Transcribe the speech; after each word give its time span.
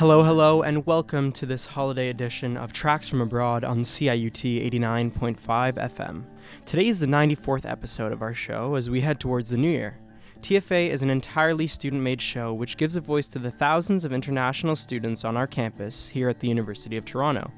Hello, 0.00 0.22
hello, 0.22 0.62
and 0.62 0.86
welcome 0.86 1.30
to 1.30 1.44
this 1.44 1.66
holiday 1.66 2.08
edition 2.08 2.56
of 2.56 2.72
Tracks 2.72 3.06
from 3.06 3.20
Abroad 3.20 3.64
on 3.64 3.80
CIUT 3.80 4.70
89.5 4.72 5.36
FM. 5.74 6.24
Today 6.64 6.86
is 6.86 7.00
the 7.00 7.06
94th 7.06 7.70
episode 7.70 8.10
of 8.10 8.22
our 8.22 8.32
show 8.32 8.76
as 8.76 8.88
we 8.88 9.02
head 9.02 9.20
towards 9.20 9.50
the 9.50 9.58
new 9.58 9.68
year. 9.68 9.98
TFA 10.40 10.88
is 10.88 11.02
an 11.02 11.10
entirely 11.10 11.66
student 11.66 12.02
made 12.02 12.22
show 12.22 12.54
which 12.54 12.78
gives 12.78 12.96
a 12.96 13.00
voice 13.02 13.28
to 13.28 13.38
the 13.38 13.50
thousands 13.50 14.06
of 14.06 14.12
international 14.14 14.74
students 14.74 15.22
on 15.22 15.36
our 15.36 15.46
campus 15.46 16.08
here 16.08 16.30
at 16.30 16.40
the 16.40 16.48
University 16.48 16.96
of 16.96 17.04
Toronto. 17.04 17.52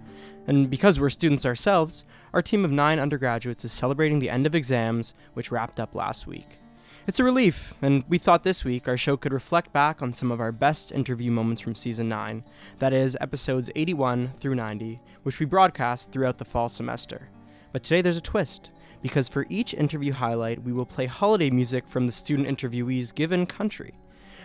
And 0.49 0.69
because 0.69 0.99
we're 0.99 1.11
students 1.11 1.47
ourselves, 1.47 2.05
our 2.35 2.43
team 2.43 2.65
of 2.65 2.73
nine 2.73 2.99
undergraduates 2.99 3.65
is 3.65 3.71
celebrating 3.71 4.19
the 4.19 4.31
end 4.31 4.47
of 4.47 4.57
exams, 4.57 5.15
which 5.35 5.53
wrapped 5.53 5.79
up 5.79 5.95
last 5.95 6.27
week. 6.27 6.59
It's 7.05 7.19
a 7.19 7.25
relief, 7.25 7.75
and 7.83 8.05
we 8.09 8.17
thought 8.19 8.45
this 8.45 8.65
week 8.65 8.87
our 8.87 8.97
show 8.97 9.17
could 9.17 9.33
reflect 9.33 9.73
back 9.73 10.01
on 10.01 10.13
some 10.13 10.31
of 10.31 10.41
our 10.41 10.53
best 10.53 10.93
interview 10.93 11.33
moments 11.33 11.61
from 11.61 11.75
season 11.75 12.09
9, 12.09 12.45
that 12.79 12.93
is, 12.93 13.17
episodes 13.21 13.69
81 13.75 14.35
through 14.37 14.55
90, 14.55 15.01
which 15.25 15.41
we 15.41 15.47
broadcast 15.47 16.13
throughout 16.13 16.39
the 16.39 16.45
fall 16.45 16.69
semester. 16.69 17.29
But 17.73 17.83
today 17.83 18.03
there's 18.03 18.19
a 18.19 18.23
twist, 18.23 18.71
because 19.03 19.29
for 19.29 19.47
each 19.49 19.75
interview 19.75 20.13
highlight, 20.13 20.63
we 20.63 20.73
will 20.73 20.87
play 20.87 21.07
holiday 21.07 21.51
music 21.51 21.89
from 21.89 22.07
the 22.07 22.13
student 22.13 22.47
interviewee's 22.47 23.11
given 23.11 23.47
country. 23.47 23.95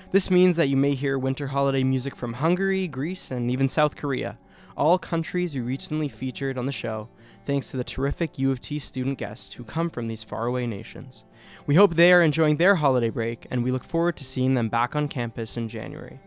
This 0.10 0.32
means 0.32 0.56
that 0.56 0.70
you 0.70 0.78
may 0.78 0.96
hear 0.96 1.20
winter 1.20 1.46
holiday 1.46 1.84
music 1.84 2.16
from 2.16 2.34
Hungary, 2.34 2.88
Greece, 2.88 3.30
and 3.30 3.52
even 3.52 3.70
South 3.70 3.96
Korea, 3.96 4.40
all 4.76 4.98
countries 4.98 5.54
we 5.54 5.62
recently 5.62 6.08
featured 6.08 6.58
on 6.58 6.66
the 6.66 6.72
show, 6.72 7.08
thanks 7.48 7.72
to 7.72 7.78
the 7.78 7.84
terrific 7.84 8.38
U 8.38 8.52
of 8.52 8.60
T 8.60 8.78
student 8.78 9.18
guests 9.18 9.56
who 9.56 9.64
come 9.64 9.90
from 9.90 10.10
these 10.10 10.22
faraway 10.24 10.68
nations. 10.68 11.24
We 11.66 11.76
hope 11.76 11.96
they 11.96 12.12
are 12.12 12.22
enjoying 12.22 12.58
their 12.58 12.76
holiday 12.76 13.10
break, 13.10 13.48
and 13.50 13.64
we 13.64 13.72
look 13.72 13.86
forward 13.86 14.18
to 14.18 14.26
seeing 14.26 14.54
them 14.54 14.68
back 14.68 14.98
on 14.98 15.08
campus 15.08 15.56
in 15.56 15.70
January. 15.70 16.20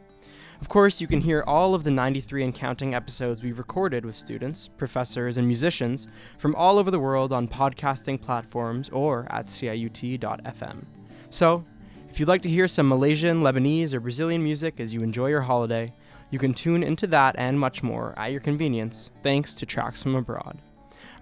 Of 0.62 0.70
course, 0.70 0.98
you 0.98 1.06
can 1.06 1.20
hear 1.20 1.44
all 1.46 1.74
of 1.74 1.84
the 1.84 1.90
93 1.90 2.44
and 2.44 2.54
counting 2.54 2.94
episodes 2.94 3.42
we've 3.42 3.58
recorded 3.58 4.06
with 4.06 4.16
students, 4.16 4.68
professors, 4.68 5.36
and 5.36 5.46
musicians 5.46 6.06
from 6.38 6.54
all 6.54 6.78
over 6.78 6.90
the 6.90 6.98
world 6.98 7.34
on 7.34 7.48
podcasting 7.48 8.20
platforms 8.20 8.88
or 8.88 9.26
at 9.30 9.46
CIUT.fm. 9.46 10.84
So, 11.28 11.64
if 12.08 12.18
you'd 12.18 12.28
like 12.28 12.42
to 12.42 12.48
hear 12.48 12.66
some 12.66 12.88
Malaysian, 12.88 13.42
Lebanese, 13.42 13.92
or 13.92 14.00
Brazilian 14.00 14.42
music 14.42 14.80
as 14.80 14.94
you 14.94 15.00
enjoy 15.00 15.28
your 15.28 15.42
holiday, 15.42 15.92
you 16.30 16.38
can 16.38 16.54
tune 16.54 16.82
into 16.82 17.06
that 17.08 17.34
and 17.36 17.60
much 17.60 17.82
more 17.82 18.14
at 18.16 18.32
your 18.32 18.40
convenience, 18.40 19.10
thanks 19.22 19.54
to 19.56 19.66
Tracks 19.66 20.02
from 20.02 20.14
Abroad. 20.14 20.58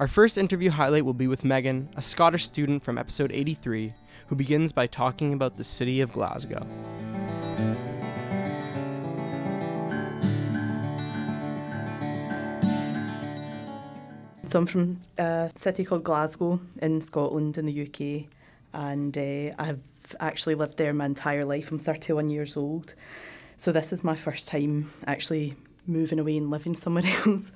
Our 0.01 0.07
first 0.07 0.39
interview 0.39 0.71
highlight 0.71 1.05
will 1.05 1.13
be 1.13 1.27
with 1.27 1.45
Megan, 1.45 1.89
a 1.97 2.03
Scottish 2.03 2.47
student 2.47 2.85
from 2.85 2.99
episode 2.99 3.33
83, 3.33 3.93
who 4.29 4.37
begins 4.37 4.73
by 4.73 4.87
talking 4.87 5.33
about 5.33 5.57
the 5.57 5.65
city 5.65 6.01
of 6.01 6.13
Glasgow. 6.13 6.61
So 14.45 14.61
I'm 14.61 14.67
from 14.67 15.01
a 15.19 15.51
city 15.57 15.85
called 15.85 16.05
Glasgow 16.05 16.61
in 16.81 17.01
Scotland 17.01 17.59
in 17.59 17.67
the 17.67 17.83
UK, 17.83 18.31
and 18.73 19.19
uh, 19.19 19.61
I've 19.61 19.83
actually 20.21 20.55
lived 20.55 20.79
there 20.79 20.93
my 20.93 21.07
entire 21.07 21.45
life. 21.45 21.73
I'm 21.73 21.81
31 21.81 22.31
years 22.31 22.57
old, 22.57 22.95
so 23.57 23.73
this 23.73 23.93
is 23.93 24.05
my 24.05 24.15
first 24.15 24.47
time 24.47 24.93
actually 25.09 25.57
moving 25.89 26.21
away 26.21 26.37
and 26.37 26.51
living 26.51 26.75
somewhere 26.77 27.03
else. 27.27 27.51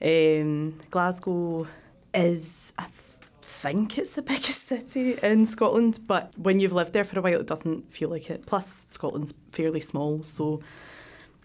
Um, 0.00 0.78
Glasgow 0.92 1.66
is, 2.14 2.72
I 2.78 2.84
th- 2.84 3.18
think 3.40 3.98
it's 3.98 4.12
the 4.12 4.22
biggest 4.32 4.64
city 4.64 5.16
in 5.22 5.46
Scotland, 5.46 6.00
but 6.06 6.32
when 6.36 6.60
you've 6.60 6.72
lived 6.72 6.92
there 6.92 7.04
for 7.04 7.18
a 7.18 7.22
while, 7.22 7.40
it 7.40 7.46
doesn't 7.46 7.92
feel 7.92 8.08
like 8.08 8.30
it. 8.30 8.46
Plus, 8.46 8.84
Scotland's 8.86 9.34
fairly 9.48 9.80
small, 9.80 10.22
so 10.22 10.60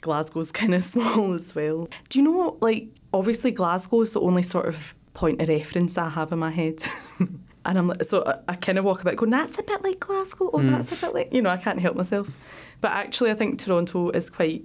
Glasgow's 0.01 0.51
kind 0.61 0.75
of 0.75 0.83
small 0.83 1.33
as 1.33 1.55
well. 1.55 1.89
Do 2.09 2.19
you 2.19 2.25
know, 2.25 2.57
like, 2.61 2.89
obviously 3.13 3.51
Glasgow 3.51 4.01
is 4.01 4.13
the 4.13 4.21
only 4.21 4.43
sort 4.43 4.67
of 4.67 4.95
point 5.13 5.41
of 5.41 5.49
reference 5.49 5.97
I 5.97 6.09
have 6.09 6.31
in 6.31 6.39
my 6.39 6.51
head. 6.51 6.83
and 7.65 7.77
I'm 7.77 7.87
like, 7.87 8.03
so 8.03 8.23
I, 8.25 8.53
I 8.53 8.55
kind 8.55 8.77
of 8.77 8.85
walk 8.85 9.01
about 9.01 9.15
going, 9.15 9.31
that's 9.31 9.57
a 9.57 9.63
bit 9.63 9.83
like 9.83 9.99
Glasgow, 9.99 10.49
oh, 10.53 10.59
mm. 10.59 10.69
that's 10.69 11.01
a 11.01 11.05
bit 11.05 11.15
like, 11.15 11.33
you 11.33 11.41
know, 11.41 11.49
I 11.49 11.57
can't 11.57 11.79
help 11.79 11.95
myself. 11.95 12.75
But 12.81 12.91
actually, 12.91 13.31
I 13.31 13.35
think 13.35 13.59
Toronto 13.59 14.09
is 14.09 14.29
quite, 14.29 14.63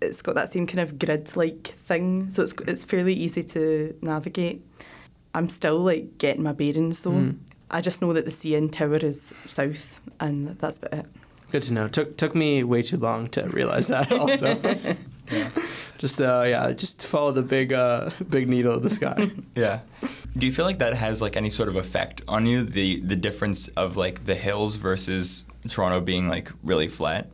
it's 0.00 0.22
got 0.22 0.34
that 0.36 0.50
same 0.50 0.66
kind 0.66 0.80
of 0.80 0.98
grid 0.98 1.36
like 1.36 1.66
thing, 1.66 2.30
so 2.30 2.42
it's, 2.42 2.54
it's 2.66 2.84
fairly 2.84 3.14
easy 3.14 3.42
to 3.42 3.96
navigate. 4.02 4.64
I'm 5.34 5.48
still 5.48 5.78
like 5.78 6.18
getting 6.18 6.42
my 6.42 6.52
bearings 6.52 7.02
though. 7.02 7.10
Mm. 7.10 7.38
I 7.70 7.80
just 7.80 8.02
know 8.02 8.12
that 8.12 8.24
the 8.24 8.30
CN 8.30 8.70
Tower 8.70 8.96
is 8.96 9.32
south, 9.46 10.00
and 10.18 10.48
that's 10.48 10.78
about 10.78 10.92
it. 10.92 11.06
Good 11.52 11.62
to 11.64 11.72
know. 11.72 11.88
Took 11.88 12.16
took 12.16 12.34
me 12.34 12.64
way 12.64 12.82
too 12.82 12.96
long 12.96 13.28
to 13.28 13.48
realize 13.48 13.88
that. 13.88 14.10
Also, 14.20 14.58
yeah. 15.30 15.50
just 15.98 16.20
uh, 16.20 16.44
yeah, 16.46 16.72
just 16.72 17.06
follow 17.06 17.32
the 17.32 17.42
big 17.42 17.72
uh, 17.72 18.10
big 18.28 18.48
needle 18.48 18.72
of 18.72 18.82
the 18.82 18.90
sky. 18.90 19.30
yeah. 19.54 19.80
Do 20.36 20.46
you 20.46 20.52
feel 20.52 20.64
like 20.64 20.78
that 20.78 20.94
has 20.94 21.22
like 21.22 21.36
any 21.36 21.50
sort 21.50 21.68
of 21.68 21.76
effect 21.76 22.22
on 22.28 22.46
you? 22.46 22.64
The 22.64 23.00
the 23.00 23.16
difference 23.16 23.68
of 23.68 23.96
like 23.96 24.26
the 24.26 24.34
hills 24.34 24.76
versus 24.76 25.44
Toronto 25.68 26.00
being 26.00 26.28
like 26.28 26.50
really 26.62 26.88
flat. 26.88 27.28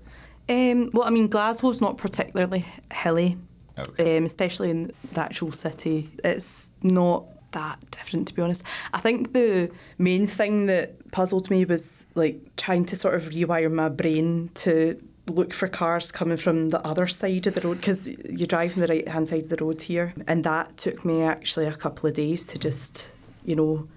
Um, 0.49 0.91
well, 0.93 1.05
I 1.05 1.11
mean, 1.11 1.29
Glasgow's 1.29 1.81
not 1.81 1.97
particularly 1.97 2.65
hilly, 2.95 3.37
okay. 3.79 4.17
um, 4.17 4.25
especially 4.25 4.71
in 4.71 4.93
the 5.13 5.21
actual 5.21 5.51
city. 5.51 6.09
It's 6.23 6.71
not 6.83 7.25
that 7.53 7.86
different 8.07 8.29
to 8.29 8.35
be 8.35 8.43
honest. 8.43 8.63
I 8.93 8.99
think 8.99 9.33
the 9.33 9.71
main 9.99 10.27
thing 10.27 10.67
that 10.67 11.11
puzzled 11.13 11.51
me 11.51 11.65
was 11.65 12.07
like 12.15 12.57
trying 12.57 12.85
to 12.87 12.97
sort 12.97 13.15
of 13.15 13.25
rewire 13.31 13.71
my 13.71 13.89
brain 13.89 14.51
to 14.55 15.01
look 15.29 15.53
for 15.53 15.67
cars 15.67 16.13
coming 16.13 16.37
from 16.37 16.69
the 16.69 16.81
other 16.87 17.09
side 17.09 17.47
of 17.49 17.55
the 17.55 17.61
road 17.61 17.79
because 17.79 18.07
you 18.31 18.47
drive 18.47 18.73
from 18.73 18.83
the 18.83 18.89
right 18.89 19.09
hand 19.09 19.27
side 19.27 19.43
of 19.43 19.49
the 19.49 19.57
road 19.57 19.83
here 19.83 20.15
and 20.29 20.45
that 20.45 20.77
took 20.77 21.05
me 21.05 21.23
actually 21.23 21.67
a 21.67 21.73
couple 21.73 22.09
of 22.09 22.15
days 22.15 22.47
to 22.47 22.57
just 22.61 23.11
you 23.45 23.57
know 23.57 23.89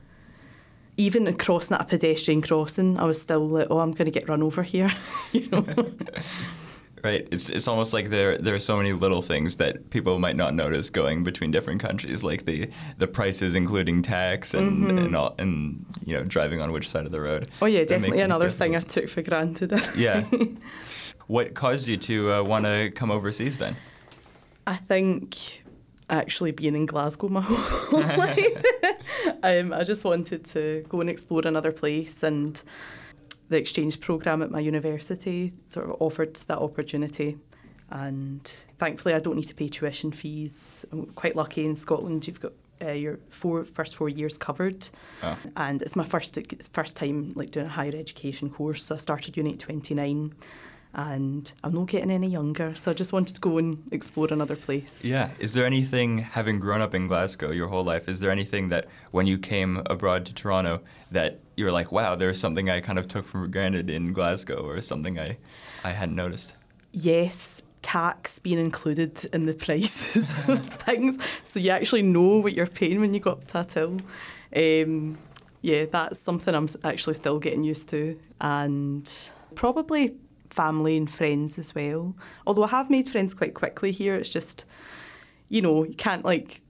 even 0.98 1.32
crossing 1.38 1.76
at 1.76 1.82
a 1.82 1.86
pedestrian 1.86 2.42
crossing 2.42 2.98
I 2.98 3.06
was 3.06 3.22
still 3.22 3.48
like 3.48 3.68
oh 3.70 3.78
I'm 3.78 3.92
going 3.92 4.12
to 4.12 4.20
get 4.20 4.28
run 4.28 4.42
over 4.42 4.64
here 4.64 4.92
you 5.32 5.48
know 5.50 5.64
right? 7.04 7.28
It's 7.32 7.50
it's 7.50 7.68
almost 7.68 7.94
like 7.94 8.10
there 8.10 8.38
there 8.38 8.56
are 8.56 8.60
so 8.60 8.78
many 8.78 8.94
little 8.94 9.22
things 9.22 9.56
that 9.58 9.90
people 9.90 10.20
might 10.20 10.36
not 10.36 10.54
notice 10.54 10.90
going 10.90 11.24
between 11.24 11.52
different 11.52 11.82
countries, 11.82 12.24
like 12.24 12.46
the 12.46 12.70
the 12.98 13.08
prices, 13.08 13.56
including 13.56 14.02
tax, 14.02 14.54
and 14.54 14.88
mm-hmm. 14.88 14.98
and, 14.98 15.16
all, 15.16 15.36
and 15.38 15.86
you 16.06 16.16
know 16.16 16.24
driving 16.24 16.62
on 16.62 16.72
which 16.72 16.90
side 16.90 17.06
of 17.06 17.12
the 17.12 17.22
road. 17.22 17.50
Oh 17.62 17.66
yeah, 17.66 17.84
definitely 17.84 18.22
another 18.22 18.52
thing 18.52 18.76
I 18.76 18.82
took 18.82 19.10
for 19.10 19.22
granted. 19.22 19.74
yeah. 19.96 20.26
What 21.28 21.54
caused 21.54 21.88
you 21.88 21.98
to 21.98 22.34
uh, 22.34 22.44
want 22.44 22.66
to 22.66 22.90
come 22.90 23.12
overseas 23.12 23.60
then? 23.60 23.76
I 24.66 24.76
think 24.76 25.64
actually 26.10 26.52
being 26.52 26.76
in 26.76 26.86
Glasgow 26.86 27.28
my 27.30 27.42
whole 27.46 28.00
life. 28.18 28.64
um, 29.44 29.74
I 29.74 29.84
just 29.84 30.04
wanted 30.04 30.44
to 30.46 30.86
go 30.90 31.02
and 31.02 31.10
explore 31.10 31.42
another 31.46 31.72
place 31.72 32.24
and 32.24 32.62
the 33.50 33.58
exchange 33.58 34.00
programme 34.00 34.42
at 34.42 34.52
my 34.52 34.60
university 34.60 35.52
sort 35.68 35.90
of 35.90 35.96
offered 36.00 36.36
that 36.36 36.60
opportunity. 36.60 37.38
And 37.92 38.44
thankfully, 38.78 39.16
I 39.16 39.20
don't 39.20 39.36
need 39.36 39.48
to 39.48 39.56
pay 39.56 39.68
tuition 39.68 40.12
fees. 40.12 40.86
I'm 40.92 41.08
quite 41.08 41.36
lucky 41.36 41.66
in 41.66 41.76
Scotland. 41.76 42.28
You've 42.28 42.40
got 42.40 42.54
uh, 42.82 42.92
your 42.92 43.20
four 43.30 43.64
first 43.64 43.96
four 43.96 44.10
years 44.10 44.38
covered, 44.38 44.88
oh. 45.24 45.38
and 45.56 45.82
it's 45.82 45.96
my 45.96 46.04
first 46.04 46.38
first 46.72 46.96
time 46.96 47.34
like 47.36 47.50
doing 47.50 47.66
a 47.66 47.70
higher 47.70 47.96
education 47.96 48.50
course. 48.50 48.84
So 48.84 48.96
I 48.96 49.00
started 49.00 49.36
uni 49.36 49.54
at 49.54 49.60
twenty 49.60 49.96
nine, 49.96 50.36
and 50.94 51.52
I'm 51.64 51.74
not 51.74 51.88
getting 51.88 52.12
any 52.12 52.30
younger. 52.30 52.76
So 52.76 52.92
I 52.92 52.94
just 52.94 53.12
wanted 53.12 53.36
to 53.36 53.42
go 53.42 53.58
and 53.58 53.84
explore 53.92 54.28
another 54.32 54.56
place. 54.56 55.04
Yeah. 55.04 55.32
Is 55.40 55.54
there 55.54 55.66
anything, 55.66 56.20
having 56.20 56.60
grown 56.60 56.82
up 56.82 56.94
in 56.94 57.08
Glasgow 57.08 57.52
your 57.52 57.68
whole 57.70 57.84
life, 57.84 58.08
is 58.08 58.20
there 58.20 58.32
anything 58.32 58.70
that 58.70 58.86
when 59.12 59.26
you 59.26 59.40
came 59.40 59.82
abroad 59.88 60.26
to 60.28 60.34
Toronto 60.34 60.82
that 61.12 61.40
you 61.60 61.66
were 61.66 61.72
like, 61.72 61.92
wow, 61.92 62.16
there's 62.16 62.40
something 62.40 62.70
I 62.70 62.80
kind 62.80 62.98
of 62.98 63.08
took 63.08 63.26
for 63.26 63.46
granted 63.46 63.90
in 63.90 64.14
Glasgow 64.14 64.66
or 64.66 64.80
something 64.80 65.20
I, 65.20 65.38
I 65.84 65.92
hadn't 65.92 66.16
noticed? 66.16 66.56
Yes, 66.94 67.62
tax 67.82 68.40
being 68.40 68.60
included 68.60 69.26
in 69.34 69.46
the 69.46 69.54
prices 69.54 70.48
of 70.48 70.66
things. 70.66 71.42
So 71.44 71.60
you 71.60 71.72
actually 71.72 72.04
know 72.04 72.40
what 72.40 72.54
you're 72.54 72.66
paying 72.66 73.02
when 73.02 73.14
you 73.14 73.20
go 73.20 73.32
up 73.32 73.46
to 73.48 73.60
a 73.60 73.64
till. 73.66 74.00
Um, 74.56 75.18
yeah, 75.62 75.86
that's 75.86 76.18
something 76.18 76.56
I'm 76.56 76.70
actually 76.86 77.16
still 77.16 77.40
getting 77.40 77.66
used 77.66 77.90
to. 77.90 78.18
And 78.40 79.12
probably 79.56 80.16
family 80.50 80.96
and 80.96 81.12
friends 81.12 81.60
as 81.60 81.76
well. 81.76 82.16
Although 82.48 82.64
I 82.64 82.70
have 82.70 82.90
made 82.90 83.10
friends 83.10 83.34
quite 83.34 83.54
quickly 83.54 83.92
here, 83.92 84.16
it's 84.16 84.30
just, 84.30 84.64
you 85.50 85.62
know, 85.62 85.84
you 85.84 85.96
can't 85.96 86.24
like 86.24 86.62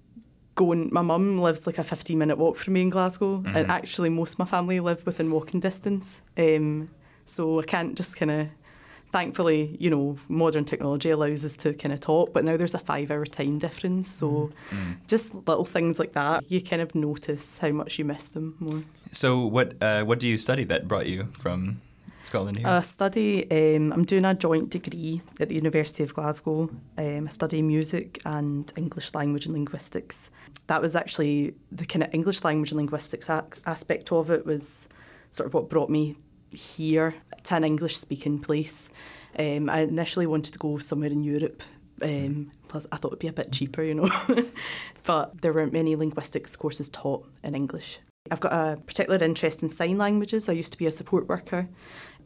go 0.60 0.74
and 0.74 0.92
my 0.92 1.02
mum 1.02 1.40
lives 1.40 1.66
like 1.66 1.78
a 1.78 1.84
15 1.84 2.18
minute 2.18 2.38
walk 2.38 2.58
from 2.58 2.74
me 2.74 2.82
in 2.82 2.90
Glasgow, 2.90 3.38
mm-hmm. 3.38 3.56
and 3.56 3.72
actually 3.72 4.10
most 4.10 4.34
of 4.34 4.40
my 4.40 4.46
family 4.46 4.80
live 4.82 5.06
within 5.06 5.32
walking 5.32 5.62
distance. 5.62 6.22
Um, 6.38 6.90
so 7.26 7.62
I 7.62 7.64
can't 7.64 7.96
just 7.96 8.18
kind 8.18 8.32
of 8.32 8.50
thankfully, 9.12 9.78
you 9.80 9.90
know, 9.90 10.18
modern 10.28 10.66
technology 10.66 11.12
allows 11.12 11.46
us 11.46 11.56
to 11.58 11.74
kind 11.74 11.94
of 11.94 12.02
talk, 12.02 12.34
but 12.34 12.44
now 12.44 12.58
there's 12.58 12.74
a 12.74 12.80
five 12.80 13.10
hour 13.10 13.26
time 13.26 13.58
difference. 13.58 14.10
So 14.10 14.52
mm. 14.70 14.98
just 15.08 15.34
little 15.34 15.66
things 15.66 15.98
like 15.98 16.12
that, 16.14 16.52
you 16.52 16.62
kind 16.62 16.82
of 16.82 16.94
notice 16.94 17.60
how 17.60 17.70
much 17.70 17.98
you 17.98 18.04
miss 18.04 18.28
them 18.28 18.56
more. 18.60 18.84
So 19.12 19.46
what 19.46 19.76
uh, 19.82 20.04
what 20.04 20.20
do 20.20 20.28
you 20.28 20.38
study 20.38 20.66
that 20.66 20.88
brought 20.88 21.08
you 21.08 21.28
from 21.38 21.82
Scotland 22.30 22.58
here? 22.58 22.68
I 22.68 22.82
study, 22.82 23.50
um, 23.50 23.92
I'm 23.92 24.06
doing 24.06 24.24
a 24.24 24.36
joint 24.36 24.70
degree 24.70 25.22
at 25.40 25.50
the 25.50 25.56
University 25.56 26.04
of 26.04 26.14
Glasgow. 26.14 26.70
Um, 26.98 27.26
I 27.26 27.28
study 27.28 27.64
music 27.64 28.22
and 28.24 28.72
English 28.78 29.16
language 29.16 29.46
and 29.46 29.54
linguistics. 29.54 30.30
That 30.68 30.80
was 30.80 30.96
actually 30.96 31.56
the 31.72 31.86
kind 31.86 32.04
of 32.04 32.14
English 32.14 32.44
language 32.44 32.72
and 32.72 32.78
linguistics 32.78 33.30
aspect 33.30 34.12
of 34.12 34.30
it 34.30 34.46
was 34.46 34.90
sort 35.32 35.48
of 35.48 35.56
what 35.56 35.70
brought 35.70 35.90
me 35.90 36.18
here 36.52 37.16
to 37.44 37.56
an 37.56 37.64
English 37.64 37.98
speaking 37.98 38.38
place. 38.38 38.92
Um, 39.38 39.68
I 39.68 39.80
initially 39.80 40.28
wanted 40.28 40.54
to 40.54 40.60
go 40.60 40.78
somewhere 40.78 41.12
in 41.12 41.24
Europe. 41.24 41.64
Um, 42.04 42.52
plus, 42.68 42.86
I 42.92 42.98
thought 42.98 43.10
it'd 43.10 43.20
be 43.20 43.28
a 43.28 43.34
bit 43.34 43.52
cheaper, 43.52 43.82
you 43.82 43.96
know. 43.96 44.10
but 45.06 45.42
there 45.42 45.52
weren't 45.52 45.74
many 45.74 45.96
linguistics 45.96 46.56
courses 46.56 46.90
taught 46.90 47.28
in 47.44 47.56
English. 47.56 48.00
I've 48.32 48.40
got 48.40 48.54
a 48.54 48.78
particular 48.82 49.24
interest 49.24 49.64
in 49.64 49.70
sign 49.70 49.98
languages. 49.98 50.48
I 50.48 50.54
used 50.54 50.72
to 50.74 50.78
be 50.78 50.86
a 50.86 50.92
support 50.92 51.28
worker. 51.28 51.68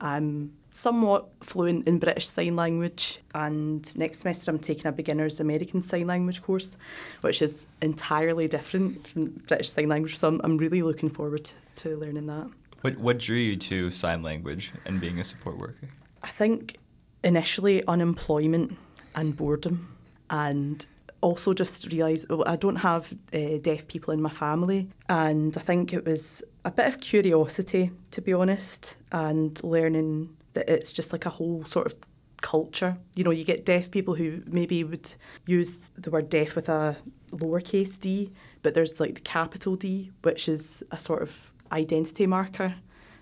I'm 0.02 0.54
somewhat 0.72 1.30
fluent 1.42 1.88
in 1.88 2.00
British 2.00 2.28
Sign 2.28 2.56
Language, 2.56 3.22
and 3.34 3.98
next 3.98 4.20
semester 4.20 4.52
I'm 4.52 4.60
taking 4.60 4.88
a 4.88 4.92
beginner's 4.92 5.40
American 5.40 5.82
Sign 5.82 6.08
Language 6.08 6.42
course, 6.42 6.78
which 7.22 7.42
is 7.42 7.68
entirely 7.82 8.48
different 8.48 9.08
from 9.08 9.26
British 9.48 9.72
Sign 9.72 9.90
Language. 9.90 10.18
So 10.18 10.28
I'm, 10.28 10.42
I'm 10.44 10.58
really 10.58 10.82
looking 10.82 11.10
forward 11.10 11.50
to, 11.76 11.98
learning 11.98 12.28
that. 12.28 12.50
What 12.82 12.98
what 12.98 13.20
drew 13.20 13.38
you 13.38 13.56
to 13.56 13.92
sign 13.92 14.24
language 14.24 14.74
and 14.86 15.00
being 15.00 15.20
a 15.20 15.24
support 15.24 15.58
worker? 15.58 15.88
I 16.22 16.28
think 16.28 16.78
initially 17.24 17.86
unemployment 17.88 18.78
and 19.16 19.36
boredom, 19.38 19.96
and 20.30 20.86
also 21.22 21.54
just 21.54 21.92
realise 21.92 22.26
well, 22.30 22.44
I 22.46 22.58
don't 22.58 22.78
have 22.78 23.14
uh, 23.34 23.58
deaf 23.62 23.88
people 23.88 24.14
in 24.14 24.22
my 24.22 24.30
family, 24.30 24.90
and 25.08 25.56
I 25.56 25.62
think 25.62 25.94
it 25.94 26.06
was 26.06 26.44
a 26.66 26.72
bit 26.72 26.88
of 26.88 27.00
curiosity, 27.00 27.92
to 28.12 28.22
be 28.22 28.34
honest, 28.34 28.96
and 29.12 29.62
learning 29.64 30.36
that 30.54 30.70
it's 30.70 30.94
just 30.94 31.12
like 31.12 31.26
a 31.26 31.30
whole 31.30 31.64
sort 31.66 31.88
of 31.88 31.96
culture. 32.42 32.98
You 33.16 33.24
know, 33.24 33.32
you 33.32 33.44
get 33.44 33.66
deaf 33.66 33.92
people 33.92 34.16
who 34.16 34.44
maybe 34.46 34.84
would 34.84 35.14
use 35.46 35.90
the 35.96 36.12
word 36.12 36.30
deaf 36.30 36.56
with 36.56 36.70
a 36.70 36.98
lowercase 37.32 38.00
d, 38.00 38.32
but 38.62 38.74
there's 38.76 39.00
like 39.00 39.16
the 39.16 39.22
capital 39.22 39.76
D, 39.76 40.12
which 40.22 40.48
is 40.48 40.84
a 40.92 41.00
sort 41.00 41.22
of 41.22 41.52
identity 41.72 42.28
marker. 42.28 42.76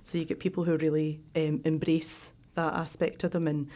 So 0.03 0.17
you 0.17 0.25
get 0.25 0.39
people 0.39 0.63
who 0.63 0.77
really 0.77 1.21
um, 1.35 1.61
embrace 1.63 2.33
that 2.55 2.73
aspect 2.73 3.23
of 3.23 3.31
them 3.31 3.47
and 3.47 3.69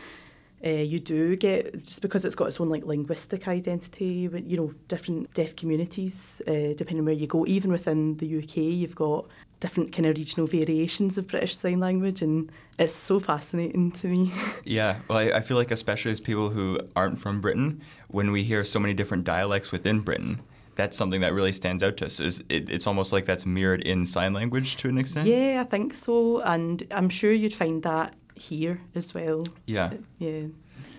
uh, 0.65 0.69
you 0.69 1.00
do 1.00 1.36
get 1.36 1.84
just 1.84 2.01
because 2.01 2.25
it's 2.25 2.36
got 2.36 2.48
its 2.48 2.60
own 2.60 2.69
like 2.69 2.86
linguistic 2.86 3.48
identity 3.48 4.29
you 4.45 4.57
know 4.57 4.74
different 4.88 5.31
deaf 5.34 5.55
communities 5.55 6.41
uh, 6.48 6.74
depending 6.75 7.05
where 7.05 7.13
you 7.13 7.27
go 7.27 7.45
even 7.45 7.72
within 7.72 8.17
the 8.17 8.38
UK 8.39 8.57
you've 8.57 8.95
got 8.95 9.27
different 9.65 9.91
kind 9.91 10.05
of 10.05 10.15
regional 10.15 10.45
variations 10.45 11.17
of 11.17 11.27
British 11.27 11.55
Sign 11.57 11.79
Language 11.79 12.22
and 12.22 12.51
it's 12.77 12.93
so 12.93 13.19
fascinating 13.19 13.91
to 13.93 14.07
me 14.07 14.31
Yeah, 14.63 14.98
well, 15.07 15.17
I, 15.17 15.38
I 15.38 15.41
feel 15.41 15.57
like 15.57 15.72
especially 15.72 16.12
as 16.12 16.19
people 16.19 16.50
who 16.51 16.77
aren't 16.95 17.17
from 17.17 17.41
Britain, 17.41 17.81
when 18.10 18.31
we 18.31 18.43
hear 18.43 18.63
so 18.63 18.79
many 18.79 18.93
different 18.93 19.24
dialects 19.24 19.72
within 19.72 20.01
Britain, 20.01 20.41
that's 20.75 20.95
something 20.95 21.22
that 21.22 21.34
really 21.34 21.51
stands 21.51 21.81
out 21.81 21.98
to 21.98 22.05
us. 22.05 22.19
Is 22.19 22.43
it, 22.48 22.69
it's 22.69 22.86
almost 22.86 23.12
like 23.12 23.25
that's 23.25 23.43
mirrored 23.45 23.81
in 23.81 24.05
sign 24.05 24.34
language 24.34 24.75
to 24.77 24.89
an 24.89 25.00
extent. 25.00 25.25
yeah 25.27 25.63
I 25.65 25.67
think 25.74 25.95
so 25.95 26.41
and 26.41 26.84
I'm 26.91 27.10
sure 27.10 27.31
you'd 27.31 27.53
find 27.63 27.81
that 27.81 28.15
here 28.36 28.81
as 28.93 29.15
well 29.15 29.48
Yeah. 29.65 29.86
Uh, 29.86 29.98
yeah 30.19 30.41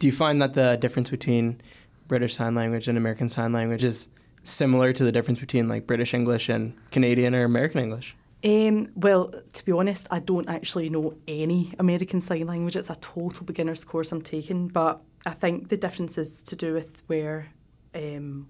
Do 0.01 0.05
you 0.09 0.13
find 0.25 0.43
that 0.43 0.55
the 0.55 0.77
difference 0.85 1.09
between 1.09 1.61
British 2.09 2.35
Sign 2.35 2.57
Language 2.57 2.89
and 2.89 2.99
American 2.99 3.29
Sign 3.29 3.53
Language 3.53 3.85
is 3.85 4.09
similar 4.43 4.93
to 4.93 5.05
the 5.05 5.13
difference 5.13 5.39
between 5.39 5.69
like 5.69 5.87
British 5.87 6.15
English 6.15 6.49
and 6.49 6.73
Canadian 6.91 7.33
or 7.33 7.45
American 7.45 7.81
English? 7.81 8.17
Um, 8.45 8.91
well, 8.95 9.33
to 9.55 9.65
be 9.65 9.73
honest, 9.73 10.07
I 10.11 10.21
don't 10.21 10.49
actually 10.49 10.89
know 10.89 11.17
any 11.27 11.73
American 11.79 12.21
Sign 12.21 12.47
Language. 12.47 12.77
It's 12.77 12.91
a 12.91 12.97
total 12.97 13.45
beginner's 13.45 13.85
course 13.85 14.13
I'm 14.13 14.23
taking, 14.23 14.69
but 14.69 15.03
I 15.25 15.31
think 15.31 15.69
the 15.69 15.77
difference 15.77 16.19
is 16.19 16.43
to 16.45 16.57
do 16.57 16.75
with 16.75 17.03
where 17.07 17.49
um, 17.95 18.49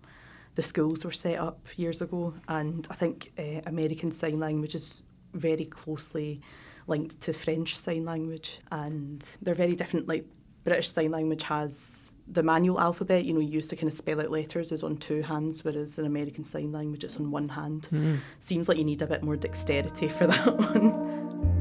the 0.55 0.63
schools 0.63 1.05
were 1.05 1.13
set 1.13 1.39
up 1.39 1.67
years 1.77 2.03
ago, 2.03 2.35
and 2.49 2.87
I 2.91 2.95
think 2.95 3.33
uh, 3.39 3.61
American 3.67 4.11
Sign 4.11 4.41
Language 4.41 4.75
is 4.75 5.03
very 5.33 5.65
closely 5.65 6.41
linked 6.87 7.21
to 7.23 7.33
French 7.33 7.77
Sign 7.77 8.05
Language, 8.05 8.61
and 8.71 9.25
they're 9.41 9.55
very 9.55 9.77
different. 9.77 10.09
Like 10.09 10.27
British 10.65 10.89
Sign 10.89 11.11
Language 11.11 11.45
has 11.45 12.13
the 12.29 12.43
manual 12.43 12.81
alphabet, 12.81 13.25
you 13.25 13.33
know, 13.33 13.41
used 13.41 13.71
to 13.71 13.77
kind 13.77 13.89
of 13.89 13.95
spell 13.95 14.21
out 14.21 14.31
letters 14.31 14.73
is 14.73 14.83
on 14.83 14.97
two 14.97 15.23
hands, 15.23 15.65
whereas 15.65 15.99
in 15.99 16.07
American 16.07 16.45
Sign 16.45 16.73
Language 16.73 17.05
it's 17.05 17.17
on 17.19 17.31
one 17.31 17.49
hand. 17.49 17.89
Seems 18.39 18.69
like 18.69 18.79
you 18.79 18.85
need 18.85 19.03
a 19.03 19.07
bit 19.07 19.23
more 19.23 19.37
dexterity 19.37 20.09
for 20.09 20.27
that 20.33 20.57
one. 20.57 21.57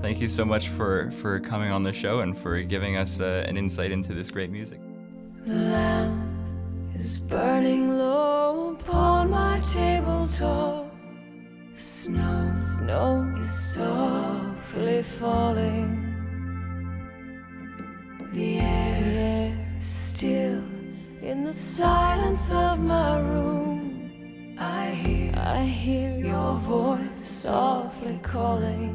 Thank 0.00 0.20
you 0.20 0.28
so 0.28 0.44
much 0.44 0.68
for 0.68 1.10
for 1.10 1.38
coming 1.40 1.70
on 1.70 1.82
the 1.82 1.92
show 1.92 2.20
and 2.20 2.36
for 2.36 2.62
giving 2.62 2.96
us 2.96 3.20
uh, 3.20 3.44
an 3.46 3.56
insight 3.58 3.90
into 3.90 4.14
this 4.14 4.30
great 4.30 4.50
music. 4.50 4.80
The 5.44 5.54
lamp 5.54 6.94
is 6.94 7.18
burning 7.18 7.98
low 7.98 8.72
upon 8.72 9.30
my 9.30 9.60
tabletop. 9.72 10.94
Snow, 11.74 12.52
snow 12.54 13.34
is 13.38 13.74
softly 13.74 15.02
falling. 15.02 16.07
The 18.32 18.58
air 18.58 19.56
is 19.78 19.86
still 19.86 20.62
in 21.22 21.44
the 21.44 21.52
silence 21.52 22.52
of 22.52 22.78
my 22.78 23.18
room. 23.18 24.56
I 24.58 24.90
hear, 24.90 25.32
I 25.34 25.62
hear 25.62 26.18
your 26.18 26.54
voice 26.56 27.16
softly 27.24 28.18
calling. 28.22 28.94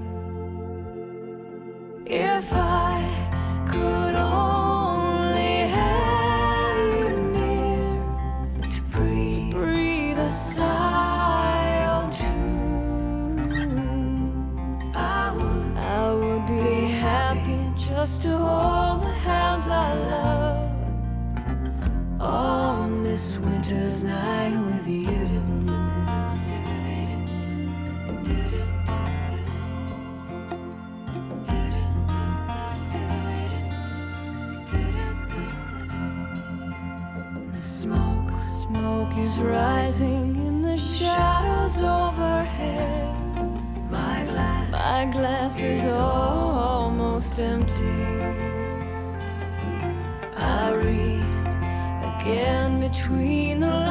If 2.06 2.48
I 2.54 3.02
could 3.72 4.14
only 4.14 5.68
have 5.78 7.00
you 7.00 7.18
near 7.34 8.70
to 8.70 8.82
breathe, 8.92 9.52
breathe 9.52 10.20
a 10.20 10.30
sigh 10.30 11.88
or 11.90 12.12
two, 12.22 13.42
I 14.94 15.32
would, 15.36 15.78
I 15.78 16.14
would 16.14 16.46
be 16.46 16.86
happy 16.92 17.74
just 17.76 18.22
to 18.24 18.38
hold 18.38 18.93
the 18.93 18.93
on 22.20 23.04
this 23.04 23.38
winter's 23.38 24.04
night 24.04 24.56
with 24.66 24.88
you. 24.88 25.30
Smoke, 37.54 38.32
smoke 38.38 39.18
is 39.18 39.40
rising 39.40 40.36
in 40.36 40.62
the 40.62 40.78
shadows 40.78 41.82
overhead. 41.82 43.14
My 43.92 44.24
glass, 44.30 44.72
my 44.72 45.06
glass 45.12 45.62
is 45.62 45.84
almost 45.96 47.40
empty. 47.40 47.93
Again 52.24 52.80
between 52.80 53.60
the 53.60 53.83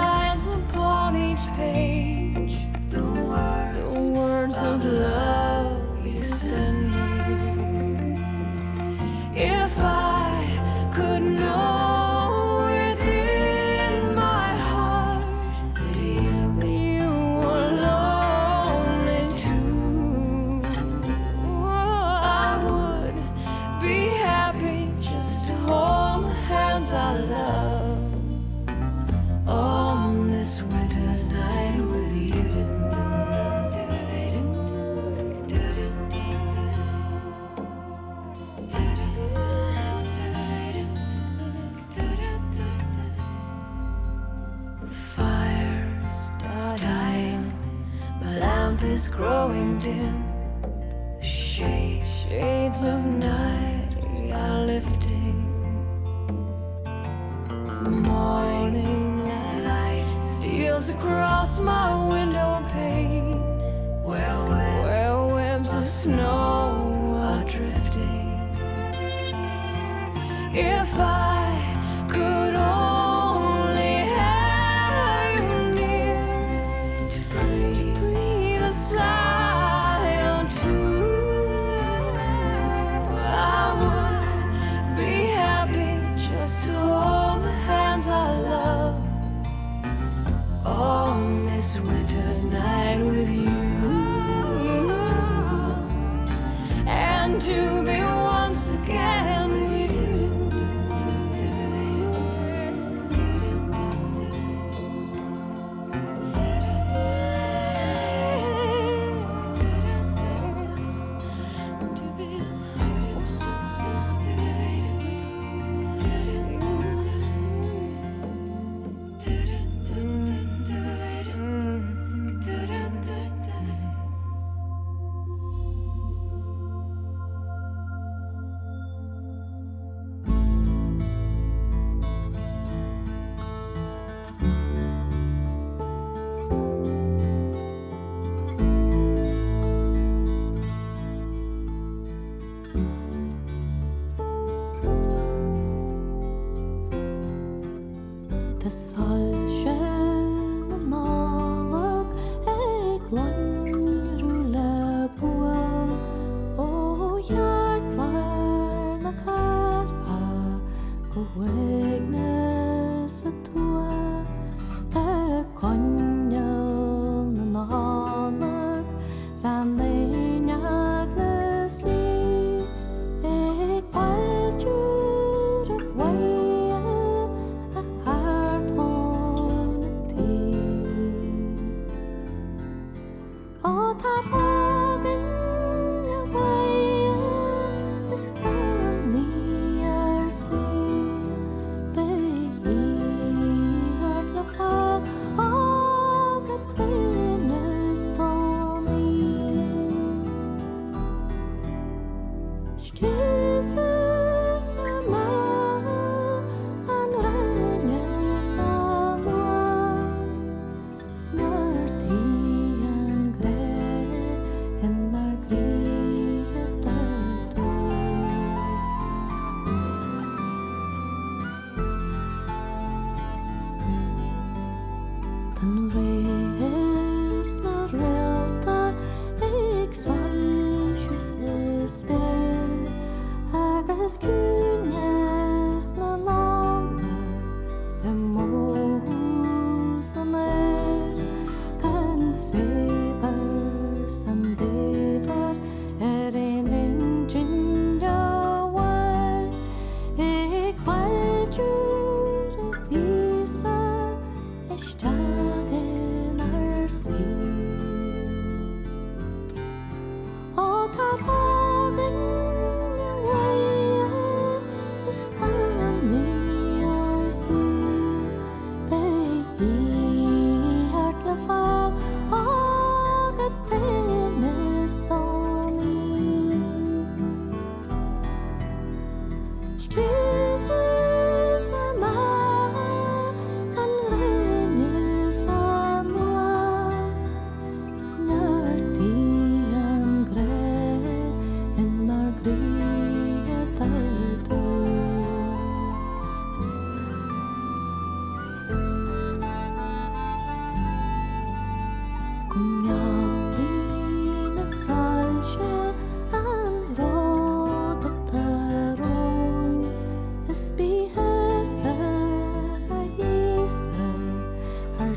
Keep 202.94 203.41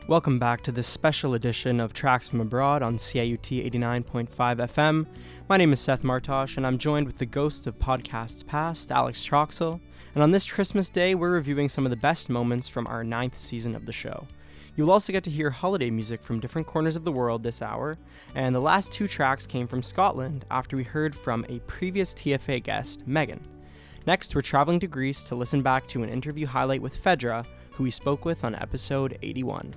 Welcome 0.10 0.40
back 0.40 0.62
to 0.62 0.72
this 0.72 0.88
special 0.88 1.36
edition 1.36 1.80
of 1.80 1.94
Tracks 1.94 2.28
from 2.28 2.42
Abroad 2.42 2.82
on 2.82 2.96
CIUT 2.96 3.64
89.5 3.72 4.28
FM. 4.28 5.06
My 5.48 5.56
name 5.56 5.72
is 5.72 5.80
Seth 5.80 6.02
Martosh, 6.02 6.58
and 6.58 6.66
I'm 6.66 6.80
joined 6.80 7.06
with 7.06 7.20
the 7.20 7.28
ghost 7.28 7.68
of 7.68 7.78
podcasts 7.78 8.44
past, 8.44 8.90
Alex 8.90 9.24
Troxel. 9.24 9.80
And 10.16 10.24
on 10.24 10.32
this 10.32 10.50
Christmas 10.50 10.90
Day, 10.90 11.14
we're 11.14 11.30
reviewing 11.30 11.70
some 11.70 11.86
of 11.86 11.92
the 11.92 11.96
best 11.96 12.28
moments 12.28 12.68
from 12.68 12.88
our 12.88 13.04
ninth 13.04 13.38
season 13.38 13.76
of 13.76 13.86
the 13.86 13.92
show. 13.92 14.26
You'll 14.76 14.92
also 14.92 15.14
get 15.14 15.24
to 15.26 15.30
hear 15.30 15.52
holiday 15.52 15.92
music 15.92 16.24
from 16.24 16.40
different 16.40 16.66
corners 16.66 16.96
of 16.96 17.04
the 17.04 17.12
world 17.12 17.44
this 17.44 17.62
hour, 17.62 17.96
and 18.34 18.56
the 18.56 18.60
last 18.60 18.92
two 18.92 19.08
tracks 19.08 19.46
came 19.46 19.68
from 19.68 19.84
Scotland 19.84 20.44
after 20.50 20.76
we 20.76 20.84
heard 20.84 21.14
from 21.14 21.46
a 21.50 21.60
previous 21.68 22.16
TFA 22.16 22.64
guest, 22.64 23.06
Megan. 23.06 23.46
Next, 24.10 24.34
we're 24.34 24.42
traveling 24.42 24.80
to 24.80 24.88
Greece 24.88 25.24
to 25.26 25.36
listen 25.36 25.62
back 25.62 25.88
to 25.90 26.02
an 26.02 26.10
interview 26.10 26.48
highlight 26.48 26.82
with 26.82 27.00
Fedra, 27.00 27.46
who 27.70 27.84
we 27.84 27.92
spoke 27.92 28.26
with 28.26 28.44
on 28.44 28.56
episode 28.56 29.20
81. 29.22 29.72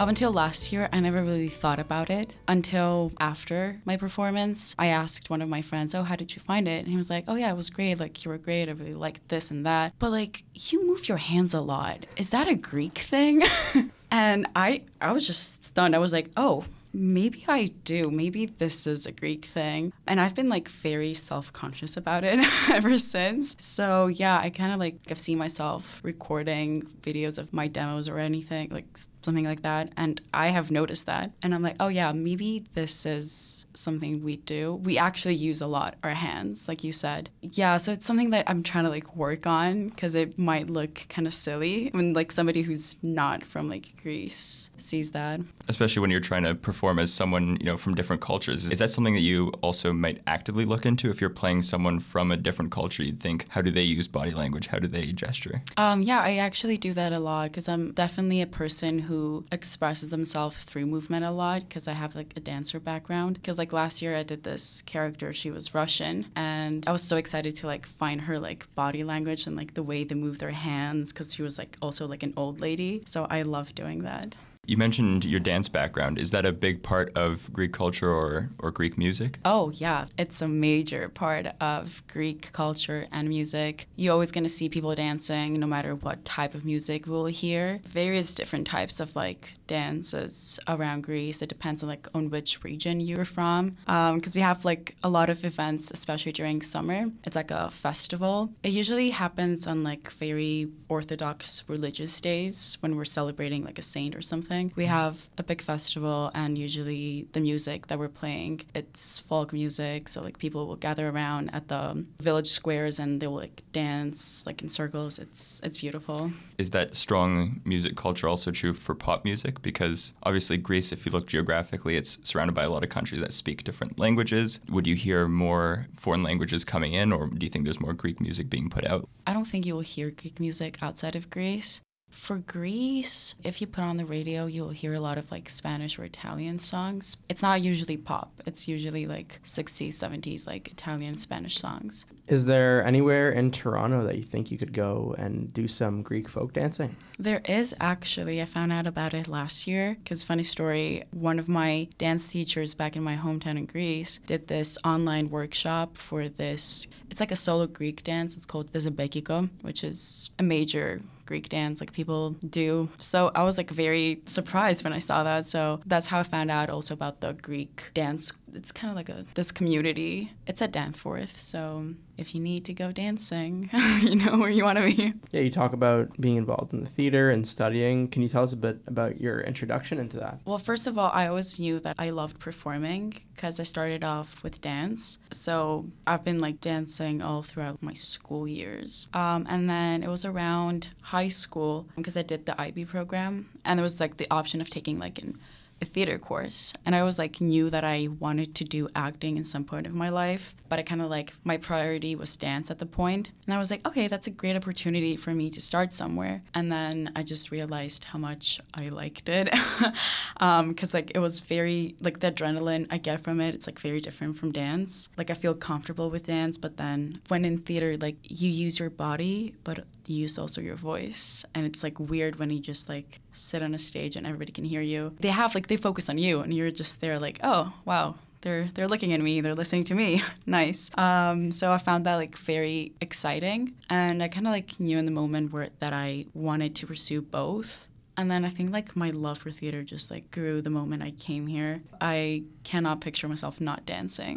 Up 0.00 0.08
until 0.08 0.32
last 0.32 0.72
year, 0.72 0.88
I 0.92 0.98
never 0.98 1.22
really 1.22 1.48
thought 1.48 1.78
about 1.78 2.10
it 2.10 2.38
until 2.48 3.12
after 3.20 3.80
my 3.84 3.96
performance. 3.96 4.74
I 4.80 4.88
asked 4.88 5.30
one 5.30 5.42
of 5.42 5.48
my 5.48 5.62
friends, 5.62 5.94
Oh, 5.94 6.02
how 6.02 6.16
did 6.16 6.34
you 6.34 6.42
find 6.42 6.66
it? 6.66 6.80
And 6.80 6.88
he 6.88 6.96
was 6.96 7.08
like, 7.08 7.22
Oh, 7.28 7.36
yeah, 7.36 7.52
it 7.52 7.56
was 7.56 7.70
great. 7.70 8.00
Like, 8.00 8.24
you 8.24 8.32
were 8.32 8.38
great. 8.38 8.68
I 8.68 8.72
really 8.72 8.94
liked 8.94 9.28
this 9.28 9.52
and 9.52 9.64
that. 9.64 9.92
But, 10.00 10.10
like, 10.10 10.42
you 10.54 10.88
move 10.88 11.08
your 11.08 11.18
hands 11.18 11.54
a 11.54 11.60
lot. 11.60 12.04
Is 12.16 12.30
that 12.30 12.48
a 12.48 12.56
Greek 12.56 12.98
thing? 12.98 13.44
and 14.10 14.48
I, 14.56 14.82
I 15.00 15.12
was 15.12 15.24
just 15.24 15.64
stunned. 15.64 15.94
I 15.94 15.98
was 15.98 16.12
like, 16.12 16.30
Oh, 16.36 16.64
maybe 16.98 17.44
I 17.48 17.66
do. 17.84 18.10
Maybe 18.10 18.46
this 18.46 18.86
is 18.86 19.06
a 19.06 19.12
Greek 19.12 19.44
thing. 19.44 19.92
And 20.06 20.20
I've 20.20 20.34
been 20.34 20.48
like 20.48 20.68
very 20.68 21.14
self 21.14 21.52
conscious 21.52 21.96
about 21.96 22.24
it 22.24 22.38
ever 22.70 22.98
since. 22.98 23.56
So 23.58 24.06
yeah, 24.08 24.38
I 24.38 24.50
kind 24.50 24.72
of 24.72 24.78
like 24.78 24.98
I've 25.10 25.18
seen 25.18 25.38
myself 25.38 26.00
recording 26.02 26.82
videos 27.02 27.38
of 27.38 27.52
my 27.52 27.68
demos 27.68 28.08
or 28.08 28.18
anything, 28.18 28.70
like 28.70 28.86
something 29.22 29.44
like 29.44 29.62
that. 29.62 29.90
And 29.96 30.20
I 30.32 30.48
have 30.48 30.70
noticed 30.70 31.06
that. 31.06 31.32
And 31.42 31.54
I'm 31.54 31.62
like, 31.62 31.76
oh 31.80 31.88
yeah, 31.88 32.12
maybe 32.12 32.64
this 32.74 33.06
is 33.06 33.66
something 33.74 34.22
we 34.22 34.36
do. 34.36 34.74
We 34.76 34.98
actually 34.98 35.34
use 35.34 35.60
a 35.60 35.66
lot 35.66 35.96
our 36.02 36.14
hands, 36.14 36.68
like 36.68 36.84
you 36.84 36.92
said. 36.92 37.30
Yeah, 37.42 37.76
so 37.78 37.92
it's 37.92 38.06
something 38.06 38.30
that 38.30 38.48
I'm 38.48 38.62
trying 38.62 38.84
to 38.84 38.90
like 38.90 39.16
work 39.16 39.46
on 39.46 39.88
because 39.88 40.14
it 40.14 40.38
might 40.38 40.70
look 40.70 41.06
kind 41.08 41.26
of 41.26 41.34
silly 41.34 41.90
when 41.92 42.12
like 42.12 42.32
somebody 42.32 42.62
who's 42.62 42.96
not 43.02 43.44
from 43.44 43.68
like 43.68 43.94
Greece 44.02 44.70
sees 44.76 45.10
that. 45.12 45.40
Especially 45.68 46.00
when 46.00 46.10
you're 46.10 46.20
trying 46.20 46.44
to 46.44 46.54
perform 46.54 46.98
as 46.98 47.12
someone, 47.12 47.56
you 47.60 47.66
know, 47.66 47.76
from 47.76 47.94
different 47.94 48.22
cultures. 48.22 48.70
Is 48.70 48.78
that 48.78 48.90
something 48.90 49.14
that 49.14 49.20
you 49.20 49.48
also 49.60 49.92
might 49.92 50.20
actively 50.26 50.64
look 50.64 50.86
into 50.86 51.10
if 51.10 51.20
you're 51.20 51.30
playing 51.30 51.62
someone 51.62 52.00
from 52.00 52.30
a 52.30 52.36
different 52.36 52.70
culture? 52.70 53.02
You'd 53.02 53.18
think, 53.18 53.46
how 53.50 53.62
do 53.62 53.70
they 53.70 53.82
use 53.82 54.08
body 54.08 54.32
language? 54.32 54.68
How 54.68 54.78
do 54.78 54.88
they 54.88 55.06
gesture? 55.12 55.62
Um, 55.76 56.02
yeah, 56.02 56.20
I 56.20 56.36
actually 56.36 56.76
do 56.76 56.92
that 56.94 57.12
a 57.12 57.18
lot 57.18 57.44
because 57.50 57.68
I'm 57.68 57.92
definitely 57.92 58.40
a 58.40 58.46
person 58.46 59.00
who 59.08 59.44
expresses 59.50 60.10
themselves 60.10 60.62
through 60.64 60.86
movement 60.86 61.24
a 61.24 61.30
lot 61.30 61.62
because 61.62 61.88
I 61.88 61.94
have 61.94 62.14
like 62.14 62.34
a 62.36 62.40
dancer 62.40 62.78
background. 62.78 63.34
Because 63.34 63.58
like 63.58 63.72
last 63.72 64.02
year 64.02 64.14
I 64.16 64.22
did 64.22 64.44
this 64.44 64.82
character, 64.82 65.32
she 65.32 65.50
was 65.50 65.74
Russian, 65.74 66.26
and 66.36 66.86
I 66.86 66.92
was 66.92 67.02
so 67.02 67.16
excited 67.16 67.56
to 67.56 67.66
like 67.66 67.86
find 67.86 68.22
her 68.22 68.38
like 68.38 68.72
body 68.74 69.02
language 69.04 69.46
and 69.46 69.56
like 69.56 69.74
the 69.74 69.82
way 69.82 70.04
they 70.04 70.14
move 70.14 70.38
their 70.38 70.52
hands 70.52 71.12
because 71.12 71.34
she 71.34 71.42
was 71.42 71.58
like 71.58 71.76
also 71.82 72.06
like 72.06 72.22
an 72.22 72.34
old 72.36 72.60
lady. 72.60 73.02
So 73.06 73.26
I 73.28 73.42
love 73.42 73.74
doing 73.74 74.00
that. 74.00 74.36
You 74.68 74.76
mentioned 74.76 75.24
your 75.24 75.40
dance 75.40 75.66
background. 75.66 76.18
Is 76.18 76.30
that 76.32 76.44
a 76.44 76.52
big 76.52 76.82
part 76.82 77.10
of 77.16 77.50
Greek 77.54 77.72
culture 77.72 78.10
or, 78.10 78.50
or 78.58 78.70
Greek 78.70 78.98
music? 78.98 79.38
Oh, 79.42 79.70
yeah. 79.70 80.04
It's 80.18 80.42
a 80.42 80.46
major 80.46 81.08
part 81.08 81.46
of 81.58 82.02
Greek 82.06 82.52
culture 82.52 83.06
and 83.10 83.30
music. 83.30 83.86
You're 83.96 84.12
always 84.12 84.30
going 84.30 84.44
to 84.44 84.50
see 84.50 84.68
people 84.68 84.94
dancing 84.94 85.54
no 85.54 85.66
matter 85.66 85.94
what 85.94 86.22
type 86.26 86.54
of 86.54 86.66
music 86.66 87.06
we'll 87.06 87.24
hear. 87.24 87.80
Various 87.84 88.34
different 88.34 88.66
types 88.66 89.00
of 89.00 89.16
like 89.16 89.54
dances 89.66 90.60
around 90.68 91.04
Greece. 91.04 91.40
It 91.40 91.48
depends 91.48 91.82
on 91.82 91.88
like 91.88 92.06
on 92.14 92.28
which 92.28 92.62
region 92.62 93.00
you're 93.00 93.24
from. 93.24 93.78
Because 93.86 94.34
um, 94.36 94.38
we 94.38 94.42
have 94.42 94.66
like 94.66 94.96
a 95.02 95.08
lot 95.08 95.30
of 95.30 95.46
events, 95.46 95.90
especially 95.92 96.32
during 96.32 96.60
summer. 96.60 97.06
It's 97.24 97.36
like 97.36 97.50
a 97.50 97.70
festival. 97.70 98.52
It 98.62 98.72
usually 98.72 99.10
happens 99.10 99.66
on 99.66 99.82
like 99.82 100.10
very 100.10 100.68
orthodox 100.90 101.64
religious 101.68 102.20
days 102.20 102.76
when 102.80 102.96
we're 102.96 103.06
celebrating 103.06 103.64
like 103.64 103.78
a 103.78 103.82
saint 103.82 104.14
or 104.14 104.20
something. 104.20 104.57
We 104.76 104.84
mm-hmm. 104.84 104.92
have 104.92 105.28
a 105.38 105.42
big 105.42 105.60
festival, 105.62 106.30
and 106.34 106.58
usually 106.58 107.26
the 107.32 107.40
music 107.40 107.86
that 107.88 107.98
we're 107.98 108.08
playing, 108.08 108.62
it's 108.74 109.20
folk 109.20 109.52
music. 109.52 110.08
So 110.08 110.20
like 110.20 110.38
people 110.38 110.66
will 110.66 110.76
gather 110.76 111.08
around 111.08 111.50
at 111.52 111.68
the 111.68 112.04
village 112.20 112.48
squares 112.48 112.98
and 112.98 113.20
they 113.20 113.26
will 113.26 113.36
like 113.36 113.62
dance 113.72 114.44
like 114.46 114.62
in 114.62 114.68
circles. 114.68 115.18
It's 115.18 115.60
it's 115.62 115.78
beautiful. 115.78 116.32
Is 116.58 116.70
that 116.70 116.94
strong 116.94 117.60
music 117.64 117.96
culture 117.96 118.28
also 118.28 118.50
true 118.50 118.74
for 118.74 118.94
pop 118.94 119.24
music? 119.24 119.62
Because 119.62 120.12
obviously 120.22 120.56
Greece, 120.56 120.92
if 120.92 121.06
you 121.06 121.12
look 121.12 121.26
geographically, 121.26 121.96
it's 121.96 122.18
surrounded 122.28 122.54
by 122.54 122.64
a 122.64 122.70
lot 122.70 122.82
of 122.82 122.90
countries 122.90 123.20
that 123.20 123.32
speak 123.32 123.64
different 123.64 123.98
languages. 123.98 124.60
Would 124.68 124.86
you 124.86 124.94
hear 124.94 125.28
more 125.28 125.86
foreign 125.94 126.22
languages 126.22 126.64
coming 126.64 126.92
in, 126.92 127.12
or 127.12 127.28
do 127.28 127.44
you 127.44 127.50
think 127.50 127.64
there's 127.64 127.80
more 127.80 127.92
Greek 127.92 128.20
music 128.20 128.50
being 128.50 128.68
put 128.68 128.86
out? 128.86 129.08
I 129.26 129.32
don't 129.32 129.46
think 129.46 129.66
you 129.66 129.74
will 129.74 129.82
hear 129.82 130.10
Greek 130.10 130.40
music 130.40 130.82
outside 130.82 131.14
of 131.14 131.30
Greece. 131.30 131.80
For 132.18 132.38
Greece, 132.38 133.36
if 133.42 133.60
you 133.62 133.66
put 133.66 133.84
on 133.84 133.96
the 133.96 134.04
radio, 134.04 134.44
you'll 134.44 134.68
hear 134.70 134.92
a 134.92 135.00
lot 135.00 135.16
of 135.16 135.30
like 135.30 135.48
Spanish 135.48 135.98
or 135.98 136.04
Italian 136.04 136.58
songs. 136.58 137.16
It's 137.28 137.40
not 137.40 137.62
usually 137.62 137.96
pop, 137.96 138.42
it's 138.44 138.68
usually 138.68 139.06
like 139.06 139.40
60s, 139.44 139.94
70s, 139.94 140.46
like 140.46 140.68
Italian, 140.68 141.16
Spanish 141.16 141.56
songs. 141.56 142.04
Is 142.26 142.44
there 142.44 142.84
anywhere 142.84 143.30
in 143.30 143.50
Toronto 143.50 144.04
that 144.04 144.16
you 144.16 144.24
think 144.24 144.50
you 144.50 144.58
could 144.58 144.74
go 144.74 145.14
and 145.16 145.50
do 145.54 145.66
some 145.66 146.02
Greek 146.02 146.28
folk 146.28 146.52
dancing? 146.52 146.96
There 147.18 147.40
is 147.46 147.74
actually. 147.80 148.42
I 148.42 148.44
found 148.44 148.72
out 148.72 148.86
about 148.86 149.14
it 149.14 149.28
last 149.28 149.66
year 149.66 149.96
because, 150.02 150.22
funny 150.22 150.42
story, 150.42 151.04
one 151.10 151.38
of 151.38 151.48
my 151.48 151.88
dance 151.96 152.28
teachers 152.28 152.74
back 152.74 152.96
in 152.96 153.02
my 153.02 153.16
hometown 153.16 153.56
in 153.56 153.64
Greece 153.64 154.20
did 154.26 154.48
this 154.48 154.76
online 154.84 155.28
workshop 155.28 155.96
for 155.96 156.28
this. 156.28 156.88
It's 157.10 157.20
like 157.20 157.32
a 157.32 157.36
solo 157.36 157.66
Greek 157.66 158.04
dance. 158.04 158.36
It's 158.36 158.44
called 158.44 158.72
the 158.72 158.80
Zeibekiko, 158.80 159.48
which 159.62 159.82
is 159.82 160.30
a 160.38 160.42
major 160.42 161.00
Greek 161.28 161.48
dance 161.50 161.80
like 161.80 161.92
people 161.92 162.30
do. 162.48 162.88
So 162.96 163.30
I 163.34 163.42
was 163.42 163.58
like 163.58 163.70
very 163.70 164.22
surprised 164.24 164.82
when 164.82 164.94
I 164.94 164.98
saw 164.98 165.22
that. 165.24 165.46
So 165.46 165.80
that's 165.84 166.06
how 166.06 166.18
I 166.18 166.22
found 166.22 166.50
out 166.50 166.70
also 166.70 166.94
about 166.94 167.20
the 167.20 167.34
Greek 167.34 167.90
dance. 167.92 168.32
It's 168.54 168.72
kind 168.72 168.90
of 168.90 168.96
like 168.96 169.10
a 169.10 169.24
this 169.34 169.52
community. 169.52 170.32
It's 170.48 170.62
at 170.62 170.72
Danforth, 170.72 171.38
so 171.38 171.92
if 172.16 172.34
you 172.34 172.40
need 172.40 172.64
to 172.64 172.72
go 172.72 172.90
dancing, 172.90 173.68
you 174.00 174.16
know 174.16 174.38
where 174.38 174.48
you 174.48 174.64
want 174.64 174.78
to 174.78 174.84
be. 174.84 175.12
Yeah, 175.30 175.42
you 175.42 175.50
talk 175.50 175.74
about 175.74 176.18
being 176.18 176.38
involved 176.38 176.72
in 176.72 176.80
the 176.80 176.86
theater 176.86 177.28
and 177.28 177.46
studying. 177.46 178.08
Can 178.08 178.22
you 178.22 178.28
tell 178.28 178.42
us 178.42 178.54
a 178.54 178.56
bit 178.56 178.80
about 178.86 179.20
your 179.20 179.40
introduction 179.40 179.98
into 179.98 180.16
that? 180.16 180.40
Well, 180.46 180.56
first 180.56 180.86
of 180.86 180.96
all, 180.96 181.10
I 181.12 181.26
always 181.26 181.60
knew 181.60 181.78
that 181.80 181.96
I 181.98 182.08
loved 182.08 182.38
performing 182.40 183.20
because 183.34 183.60
I 183.60 183.62
started 183.62 184.02
off 184.02 184.42
with 184.42 184.62
dance. 184.62 185.18
So 185.30 185.90
I've 186.06 186.24
been 186.24 186.38
like 186.38 186.62
dancing 186.62 187.20
all 187.20 187.42
throughout 187.42 187.82
my 187.82 187.92
school 187.92 188.48
years. 188.48 189.06
Um, 189.12 189.46
and 189.50 189.68
then 189.68 190.02
it 190.02 190.08
was 190.08 190.24
around 190.24 190.88
high 191.02 191.28
school 191.28 191.88
because 191.94 192.16
I 192.16 192.22
did 192.22 192.46
the 192.46 192.58
IB 192.58 192.86
program, 192.86 193.50
and 193.66 193.78
there 193.78 193.82
was 193.82 194.00
like 194.00 194.16
the 194.16 194.26
option 194.30 194.62
of 194.62 194.70
taking 194.70 194.98
like 194.98 195.20
an 195.20 195.38
a 195.80 195.84
theater 195.84 196.18
course 196.18 196.74
and 196.84 196.94
i 196.94 197.02
was 197.02 197.18
like 197.18 197.40
knew 197.40 197.70
that 197.70 197.84
i 197.84 198.08
wanted 198.18 198.54
to 198.54 198.64
do 198.64 198.88
acting 198.94 199.36
in 199.36 199.44
some 199.44 199.64
point 199.64 199.86
of 199.86 199.94
my 199.94 200.08
life 200.08 200.54
but 200.68 200.78
i 200.78 200.82
kind 200.82 201.00
of 201.00 201.08
like 201.08 201.32
my 201.44 201.56
priority 201.56 202.14
was 202.14 202.36
dance 202.36 202.70
at 202.70 202.78
the 202.78 202.86
point 202.86 203.32
and 203.46 203.54
i 203.54 203.58
was 203.58 203.70
like 203.70 203.86
okay 203.86 204.08
that's 204.08 204.26
a 204.26 204.30
great 204.30 204.56
opportunity 204.56 205.16
for 205.16 205.34
me 205.34 205.50
to 205.50 205.60
start 205.60 205.92
somewhere 205.92 206.42
and 206.54 206.70
then 206.72 207.10
i 207.14 207.22
just 207.22 207.50
realized 207.50 208.04
how 208.04 208.18
much 208.18 208.60
i 208.74 208.88
liked 208.88 209.28
it 209.28 209.48
because 209.50 209.94
um, 210.40 210.76
like 210.92 211.12
it 211.14 211.18
was 211.20 211.40
very 211.40 211.94
like 212.00 212.20
the 212.20 212.30
adrenaline 212.30 212.86
i 212.90 212.98
get 212.98 213.20
from 213.20 213.40
it 213.40 213.54
it's 213.54 213.66
like 213.66 213.78
very 213.78 214.00
different 214.00 214.36
from 214.36 214.52
dance. 214.52 215.08
Like 215.16 215.30
i 215.30 215.34
feel 215.34 215.54
comfortable 215.54 216.10
with 216.10 216.26
dance 216.26 216.58
but 216.58 216.76
then 216.76 217.20
when 217.28 217.44
in 217.44 217.58
theater 217.58 217.96
like 217.96 218.16
you 218.22 218.48
use 218.48 218.78
your 218.78 218.90
body 218.90 219.54
but 219.64 219.84
use 220.08 220.38
also 220.38 220.60
your 220.60 220.76
voice. 220.76 221.44
And 221.54 221.66
it's 221.66 221.82
like 221.82 221.98
weird 221.98 222.36
when 222.36 222.50
you 222.50 222.60
just 222.60 222.88
like 222.88 223.20
sit 223.32 223.62
on 223.62 223.74
a 223.74 223.78
stage 223.78 224.16
and 224.16 224.26
everybody 224.26 224.52
can 224.52 224.64
hear 224.64 224.80
you. 224.80 225.14
They 225.20 225.28
have 225.28 225.54
like 225.54 225.66
they 225.68 225.76
focus 225.76 226.08
on 226.08 226.18
you 226.18 226.40
and 226.40 226.52
you're 226.54 226.70
just 226.70 227.00
there 227.00 227.18
like 227.18 227.40
oh 227.42 227.72
wow 227.84 228.16
they're 228.42 228.68
they're 228.74 228.86
looking 228.88 229.12
at 229.12 229.20
me 229.20 229.40
they're 229.40 229.54
listening 229.54 229.84
to 229.84 229.94
me. 229.94 230.22
Nice. 230.46 230.90
Um, 230.96 231.50
so 231.50 231.72
i 231.72 231.78
found 231.78 232.06
that 232.06 232.14
like 232.14 232.36
very 232.36 232.92
exciting. 233.00 233.74
And 233.90 234.22
i 234.22 234.28
kind 234.28 234.46
of 234.46 234.52
like 234.52 234.78
knew 234.80 234.98
in 234.98 235.04
the 235.04 235.12
moment 235.12 235.52
where 235.52 235.68
that 235.78 235.92
i 235.92 236.26
wanted 236.34 236.74
to 236.76 236.86
pursue 236.86 237.20
both. 237.22 237.88
And 238.16 238.28
then 238.28 238.44
I 238.44 238.48
think 238.48 238.72
like 238.72 238.96
my 238.96 239.10
love 239.10 239.38
for 239.38 239.52
theater 239.52 239.84
just 239.84 240.10
like 240.10 240.32
grew 240.32 240.60
the 240.60 240.70
moment 240.70 241.04
I 241.04 241.12
came 241.12 241.46
here. 241.46 241.82
I 242.00 242.42
cannot 242.64 243.00
picture 243.00 243.28
myself 243.28 243.60
not 243.60 243.86
dancing. 243.86 244.36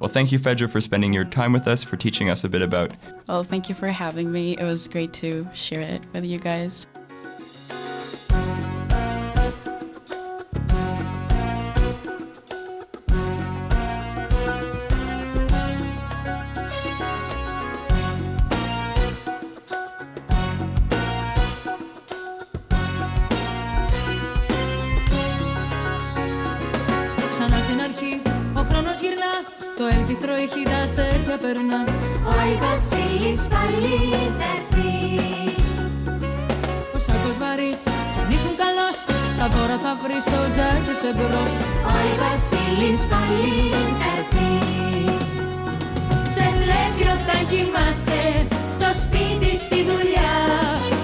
Well, 0.00 0.08
thank 0.08 0.32
you, 0.32 0.38
Fedra, 0.38 0.68
for 0.68 0.80
spending 0.80 1.12
your 1.12 1.24
time 1.24 1.52
with 1.52 1.68
us, 1.68 1.84
for 1.84 1.96
teaching 1.96 2.30
us 2.30 2.42
a 2.42 2.48
bit 2.48 2.62
about. 2.62 2.92
Well, 3.28 3.42
thank 3.42 3.68
you 3.68 3.74
for 3.74 3.88
having 3.88 4.32
me. 4.32 4.56
It 4.56 4.64
was 4.64 4.88
great 4.88 5.12
to 5.14 5.46
share 5.52 5.82
it 5.82 6.00
with 6.14 6.24
you 6.24 6.38
guys. 6.38 6.86
Θα 39.92 39.98
βρεις 40.04 40.24
στο 40.28 40.40
τζάκι 40.52 40.94
σου 41.00 41.08
εμπρός 41.12 41.52
Ο 41.86 41.90
Άι 41.96 42.12
Βασίλης 42.22 43.00
πάλι 43.12 43.52
θα 44.00 44.08
έρθει. 44.18 44.52
Σε 46.34 46.44
βλέπει 46.60 47.04
όταν 47.16 47.40
κοιμάσαι 47.50 48.22
Στο 48.74 48.88
σπίτι, 49.02 49.50
στη 49.64 49.78
δουλειά. 49.88 50.34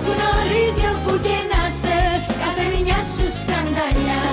Γνωρίζει 0.08 0.84
όπου 0.92 1.12
και 1.24 1.38
να 1.52 1.62
σε 1.80 1.96
Κάθε 2.42 2.64
μια 2.74 3.00
σου 3.14 3.28
σκανταλιά 3.40 4.24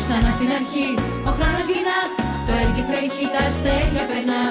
Ξανά 0.00 0.30
στην 0.36 0.50
αρχή, 0.58 0.88
ο 1.28 1.30
χρόνος 1.36 1.64
γυρνά. 1.70 2.00
Το 2.46 2.52
έλκυθρο 2.62 2.98
έχει 3.06 3.24
τα 3.34 3.42
αστέρια 3.48 4.04
περνά. 4.10 4.42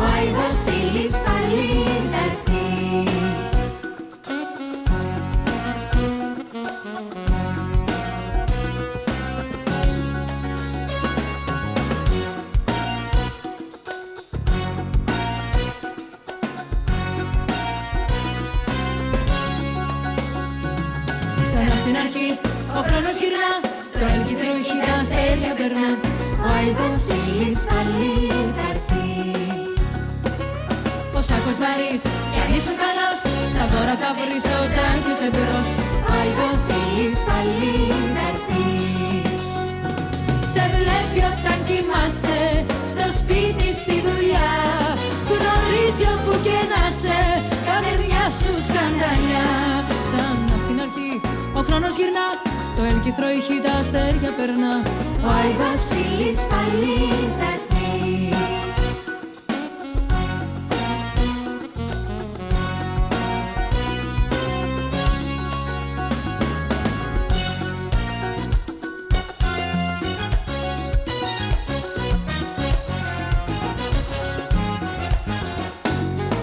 Ο 0.00 0.02
Άι 0.12 0.28
Βασίλης 0.38 1.14
πάλι 1.24 1.68
θα 2.12 2.20
έρθει 2.28 2.73
στην 21.84 21.98
αρχή, 22.04 22.28
ο 22.78 22.80
χρόνος 22.86 23.16
γυρνά 23.20 23.52
Το 24.00 24.04
έλκυθρο 24.14 24.50
έχει 24.60 24.76
τα 24.84 24.92
αστέρια 25.00 25.52
περνά. 25.58 25.88
Ο 26.44 26.46
Άι 26.56 26.70
Βασίλης 26.78 27.58
πάλι 27.70 28.14
θα 28.56 28.64
έρθει. 28.72 29.08
Ο 31.16 31.20
σάκος 31.28 31.56
βαρύς, 31.62 32.02
κι 32.32 32.38
αν 32.42 32.50
ήσουν 32.58 32.76
καλός 32.84 33.20
Τα 33.56 33.64
δώρα 33.72 33.94
θα 34.02 34.10
βρεις 34.18 34.42
στο 34.44 34.58
τζάκι 34.72 35.12
σου 35.18 35.26
εμπρός 35.28 35.68
Ο 36.08 36.10
Άι 36.18 36.30
Βασίλης 36.38 37.16
πάλι 37.28 37.74
θα 38.14 38.24
έρθει. 38.32 38.66
Σε 40.52 40.62
βλέπει 40.74 41.20
όταν 41.32 41.58
κοιμάσαι 41.68 42.40
Στο 42.92 43.06
σπίτι, 43.18 43.68
στη 43.80 43.96
δουλειά. 44.06 44.52
Γνωρίζει 45.30 46.06
όπου 46.14 46.32
και 46.44 46.58
να 46.72 46.82
σε 47.00 47.18
Κάθε 47.68 47.92
μια 48.02 48.24
σου 48.38 48.50
σκανταλιά 48.66 48.74
Ξανά 48.74 49.02
στην 49.04 49.52
αρχή, 49.52 49.53
ο 51.56 51.60
χρόνος 51.62 51.96
γυρνά 51.96 52.26
Το 52.76 52.82
έλκυθρο 52.82 53.26
έχει 53.26 53.60
τα 53.64 53.72
αστέρια 53.72 54.30
περνά. 54.36 54.74
Ο 55.24 55.28
Άι 55.28 55.52
Βασίλης 55.58 56.38
πάλι 56.50 57.12
θα 57.38 57.44
έρθει. 57.52 58.28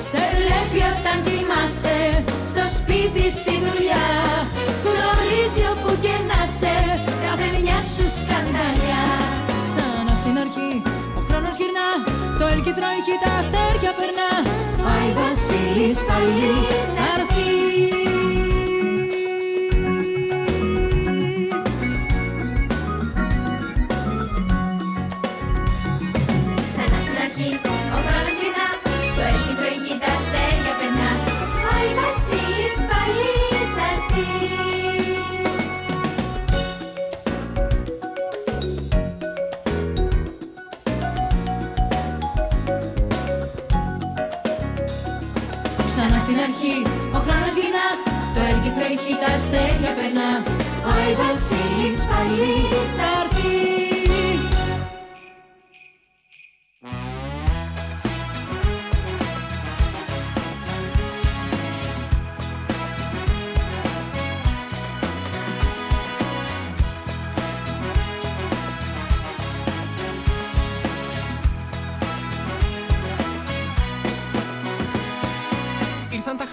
Σε 0.10 0.18
βλέπει 0.36 0.86
όταν 0.92 1.24
κοιμάσαι 1.24 2.24
Στο 2.50 2.76
σπίτι, 2.78 3.32
στη 3.32 3.52
δουλειά 3.52 4.32
Γνωρίζει 5.32 5.64
όπου 5.74 5.92
και 6.04 6.16
να 6.30 6.40
σε. 6.60 6.76
Κάθε 7.24 7.48
μια 7.62 7.80
σου 7.94 8.06
σκανταλιά 8.20 9.06
Ξανά 9.68 10.14
στην 10.22 10.36
αρχή, 10.44 10.72
ο 11.18 11.22
χρόνος 11.28 11.56
γυρνά. 11.60 11.90
Το 12.40 12.46
έλκυθρο 12.54 12.88
έχει 13.00 13.14
τα 13.24 13.32
αστέρια 13.40 13.92
περνά. 14.00 14.32
Ο 14.84 14.86
Άι 14.96 15.10
Βασίλης 15.18 16.00
πάλι. 16.10 16.52
Θα 16.96 17.06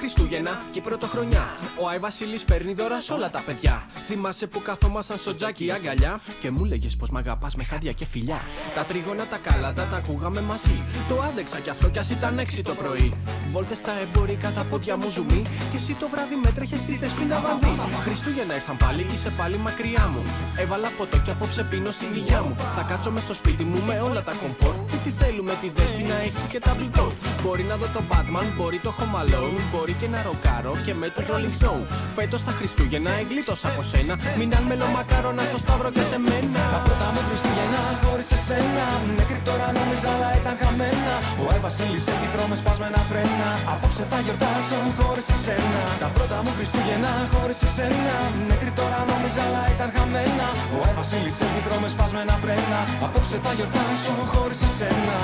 Χριστούγεννα 0.09 0.63
και 0.73 0.79
η 0.79 0.83
πρωτοχρονιά. 0.83 1.45
Ο 1.81 1.89
Άι 1.89 1.99
Βασίλης 1.99 2.45
φέρνει 2.49 2.73
δώρα 2.73 3.01
σε 3.01 3.13
όλα 3.13 3.31
τα 3.31 3.43
παιδιά. 3.47 3.87
Θυμάσαι 4.05 4.47
που 4.47 4.63
καθόμασταν 4.63 5.19
στο 5.19 5.35
τζάκι 5.35 5.71
αγκαλιά 5.71 6.21
και 6.41 6.51
μου 6.51 6.65
λέγες 6.65 6.97
πως 6.97 7.11
μ' 7.11 7.17
αγαπάς 7.17 7.55
με 7.55 7.65
χάδια 7.65 7.93
και 7.93 8.05
φιλιά. 8.05 8.41
Τα 8.75 8.85
τρίγωνα 8.85 9.27
τα 9.27 9.37
κάλατα 9.37 9.85
τα 9.91 9.97
ακούγαμε 9.97 10.41
μαζί. 10.41 10.83
Το 11.09 11.23
άντεξα 11.29 11.59
κι 11.59 11.71
αυτό 11.71 11.89
κι 11.89 11.99
ας 11.99 12.11
ήταν 12.11 12.39
έξι 12.39 12.63
το 12.63 12.75
πρωί. 12.75 13.13
Βόλτες 13.51 13.79
στα 13.79 13.93
εμπορικά 14.03 14.51
τα 14.51 14.65
πόδια 14.65 14.97
μου 14.97 15.09
ζουμί 15.09 15.43
και 15.71 15.77
εσύ 15.77 15.93
το 15.95 16.09
βράδυ 16.09 16.37
μέτρεχες 16.45 16.81
στη 16.81 16.97
δεσπίνα 16.97 17.41
βανδύ. 17.41 17.81
Χριστούγεννα 18.01 18.55
ήρθαν 18.55 18.77
πάλι, 18.77 19.07
είσαι 19.13 19.31
πάλι 19.31 19.57
μακριά 19.57 20.07
μου. 20.13 20.23
Έβαλα 20.57 20.91
ποτό 20.99 21.19
και 21.19 21.31
απόψε 21.31 21.63
πίνω 21.65 21.91
στην 21.91 22.15
υγειά 22.15 22.43
μου. 22.43 22.57
Θα 22.77 22.83
κάτσω 22.83 23.11
μες 23.11 23.23
στο 23.23 23.35
σπίτι 23.35 23.65
μου 23.65 23.83
με 23.87 24.01
όλα 24.01 24.23
τα 24.23 24.33
κομφόρ. 24.33 24.75
Και 24.91 24.97
τι 25.05 25.11
θέλουμε, 25.11 25.53
τη 25.61 25.69
δέσποινα 25.77 26.15
έχει 26.15 26.45
και 26.51 26.61
τα 26.61 26.75
μπλιτό. 26.75 27.13
Μπορεί 27.43 27.63
να 27.63 27.77
δω 27.77 27.87
το 27.95 28.03
Batman, 28.11 28.47
μπορεί 28.57 28.79
το 28.79 28.95
Home 28.99 29.17
Alone, 29.23 29.61
μπορεί 29.73 29.93
και 30.01 30.09
να 30.15 30.21
ροκάρω 30.29 30.73
και 30.87 30.95
με 31.01 31.07
τους 31.15 31.27
Rolling 31.31 31.57
Stone. 31.61 31.85
Φέτος 32.17 32.41
τα 32.47 32.53
Χριστούγεννα 32.59 33.13
εγκλήτωσα 33.23 33.67
από 33.73 33.83
σένα. 33.91 34.15
Μην 34.39 34.49
αν 34.57 34.65
μελομακάρονα 34.71 35.43
στο 35.51 35.59
Σταύρο 35.65 35.91
και 35.97 36.05
σε 36.11 36.19
μένα. 36.27 36.63
Τα 36.75 36.81
πρώτα 36.87 37.07
μου 37.15 37.23
Χριστούγεννα 37.29 37.83
χωρίς 38.03 38.29
εσένα. 38.37 38.87
Μέχρι 39.19 39.41
τώρα 39.49 39.67
νόμιζα 39.79 40.09
αλλά 40.15 40.31
ήταν 40.41 40.55
χαμένα. 40.63 41.15
Ο 41.41 41.45
Άι 41.53 41.61
Βασίλης 41.67 42.05
έχει 42.13 42.29
με 42.51 42.57
σπασμένα 42.63 43.01
φρένα. 43.09 43.49
Απόψε 43.73 44.05
θα 44.11 44.19
γιορτάσω 44.25 44.79
χωρίς 44.99 45.29
εσένα. 45.35 45.83
Τα 46.03 46.09
πρώτα 46.15 46.37
μου 46.45 46.53
Χριστούγεννα 46.57 47.13
χωρίς 47.33 47.61
εσένα. 47.67 48.17
Μέχρι 48.51 48.71
τώρα 48.79 48.99
νόμιζα 49.11 49.43
αλλά 49.47 49.63
ήταν 49.75 49.89
χαμένα. 49.97 50.49
Ο 50.75 50.79
Άι 50.87 50.95
Βασίλης 51.01 51.37
έχει 51.47 51.61
με 51.85 51.89
σπασμένα 51.95 52.35
φρένα. 52.43 52.79
Απόψε 53.07 53.37
θα 53.45 53.53
γιορτάσω 53.59 54.13
χωρίς 54.33 54.61
εσένα 54.69 55.19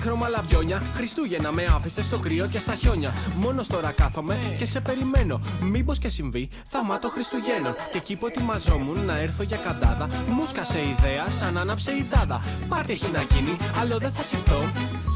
πολύχρωμα 0.00 0.28
λαμπιόνια. 0.28 0.82
Χριστούγεννα 0.94 1.52
με 1.52 1.64
άφησες 1.64 2.04
στο 2.04 2.18
κρύο 2.18 2.46
και 2.46 2.58
στα 2.58 2.74
χιόνια. 2.74 3.12
Μόνος 3.36 3.66
τώρα 3.66 3.92
κάθομαι 3.92 4.54
και 4.58 4.66
σε 4.66 4.80
περιμένω. 4.80 5.40
Μήπως 5.60 5.98
και 5.98 6.08
συμβεί 6.08 6.48
θαυμάτο 6.68 7.08
Χριστουγέννων. 7.08 7.74
Και 7.90 7.98
εκεί 7.98 8.16
που 8.16 8.26
ετοιμαζόμουν 8.26 9.04
να 9.04 9.18
έρθω 9.18 9.42
για 9.42 9.56
καντάδα, 9.56 10.08
μου 10.28 10.46
σκάσε 10.46 10.78
ιδέα 10.78 11.28
σαν 11.28 11.58
άναψε 11.58 11.90
η 11.90 12.06
δάδα. 12.10 12.44
Πάρτι 12.68 12.92
έχει 12.92 13.10
να 13.10 13.22
γίνει, 13.22 13.56
άλλο 13.80 13.98
δεν 13.98 14.12
θα 14.12 14.22
συρθώ. 14.22 14.60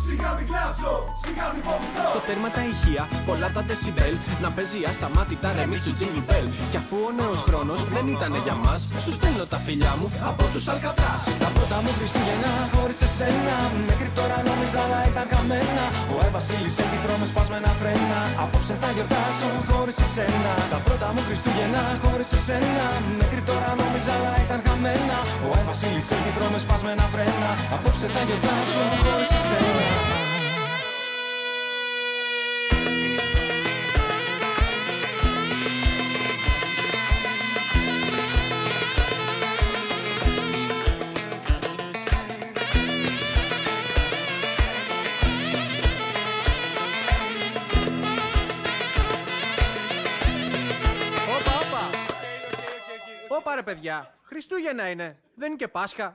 Σιγά 0.06 0.30
μην 0.36 0.46
κλάψω, 0.50 0.92
σιγά 1.24 1.46
μην 1.52 1.62
φοβηθώ. 1.66 2.04
Στο 2.12 2.20
τέρμα 2.26 2.48
τα 2.56 2.62
ηχεία, 2.72 3.02
πολλά 3.28 3.48
τα 3.56 3.62
δεσιμπέλ 3.68 4.14
Να 4.44 4.48
παίζει 4.56 4.80
ασταμάτητα 4.90 5.48
remix 5.58 5.80
του 5.86 5.94
Jingle 5.98 6.24
Bell. 6.30 6.48
Κι 6.72 6.78
αφού 6.82 6.96
ο 7.08 7.10
νέος 7.20 7.40
χρόνος 7.46 7.80
δεν 7.94 8.04
ήταν 8.16 8.32
για 8.46 8.56
μας 8.64 8.80
Σου 9.04 9.12
στέλνω 9.18 9.44
τα 9.52 9.58
φιλιά 9.66 9.92
μου 9.98 10.06
από 10.30 10.42
τους 10.52 10.64
Αλκατράς. 10.72 11.20
Τα 11.42 11.48
πρώτα 11.56 11.76
μου 11.84 11.90
Χριστούγεννα 11.98 12.52
χωρίς 12.74 12.98
εσένα 13.06 13.56
Μέχρι 13.90 14.10
τώρα 14.18 14.36
νόμιζα 14.48 14.78
αλλά 14.84 15.00
ήταν 15.10 15.24
χαμένα. 15.32 15.84
Ο 16.12 16.14
Άι 16.22 16.30
Βασίλης 16.36 16.76
έχει 16.84 16.98
δρόμο 17.04 17.24
σπασμένα 17.32 17.70
φρένα 17.80 18.20
Απόψε 18.44 18.74
θα 18.82 18.88
γιορτάσω 18.96 19.48
χωρίς 19.68 19.98
εσένα 20.04 20.52
Τα 20.72 20.78
πρώτα 20.86 21.08
μου 21.14 21.22
Χριστούγεννα 21.28 21.82
χωρίς 22.02 22.30
εσένα 22.38 22.86
Μέχρι 23.20 23.42
τώρα 23.48 23.68
νόμιζα 23.80 24.12
αλλά 24.16 24.32
ήταν 24.44 24.60
χαμένα. 24.66 25.18
Ο 25.46 25.48
Άι 25.56 25.64
Βασίλης 25.70 26.06
έχει 26.16 26.30
δρόμο 26.36 26.56
σπασμένα 26.64 27.04
φρένα 27.12 27.50
Απόψε 27.74 28.06
θα 28.14 28.22
γιορτάσω 28.26 28.82
χωρίς 29.04 29.30
εσένα 29.38 29.93
ρε 53.54 53.62
παιδιά, 53.62 53.96
Χριστούγεννα 54.28 54.84
είναι, 54.92 55.08
δεν 55.40 55.48
είναι 55.48 55.60
και 55.62 55.68
Πάσχα. 55.76 56.06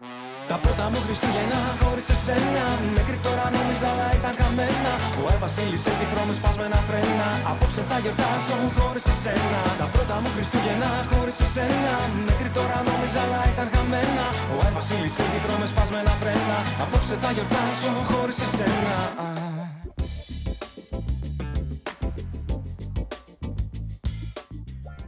Τα 0.51 0.57
πρώτα 0.63 0.85
μου 0.91 0.99
Χριστούγεννα 1.05 1.59
χωρίς 1.81 2.07
εσένα 2.15 2.65
Μέχρι 2.97 3.17
τώρα 3.25 3.45
νόμιζα 3.55 3.87
αλλά 3.93 4.07
ήταν 4.19 4.33
χαμένα. 4.39 4.93
Ο 5.21 5.23
Άι 5.31 5.37
Βασίλης 5.45 5.83
έχει 5.91 6.05
δρόμο 6.13 6.33
σπασμένα 6.39 6.79
φρένα 6.87 7.27
Απόψε 7.51 7.81
θα 7.89 7.97
γιορτάσω 8.03 8.55
χωρίς 8.77 9.05
εσένα 9.13 9.61
Τα 9.81 9.87
πρώτα 9.93 10.15
μου 10.21 10.29
Χριστούγεννα 10.35 10.89
χωρίς 11.11 11.37
εσένα 11.45 11.93
Μέχρι 12.29 12.49
τώρα 12.57 12.77
νόμιζα 12.89 13.19
αλλά 13.25 13.41
ήταν 13.53 13.67
χαμένα. 13.73 14.25
Ο 14.53 14.55
Άι 14.65 14.71
Βασίλης 14.77 15.15
έχει 15.23 15.39
δρόμο 15.45 15.65
σπασμένα 15.73 16.13
φρένα 16.21 16.57
Απόψε 16.83 17.15
θα 17.23 17.29
γιορτάσω 17.35 17.89
χωρίς 18.09 18.39
εσένα 18.45 18.97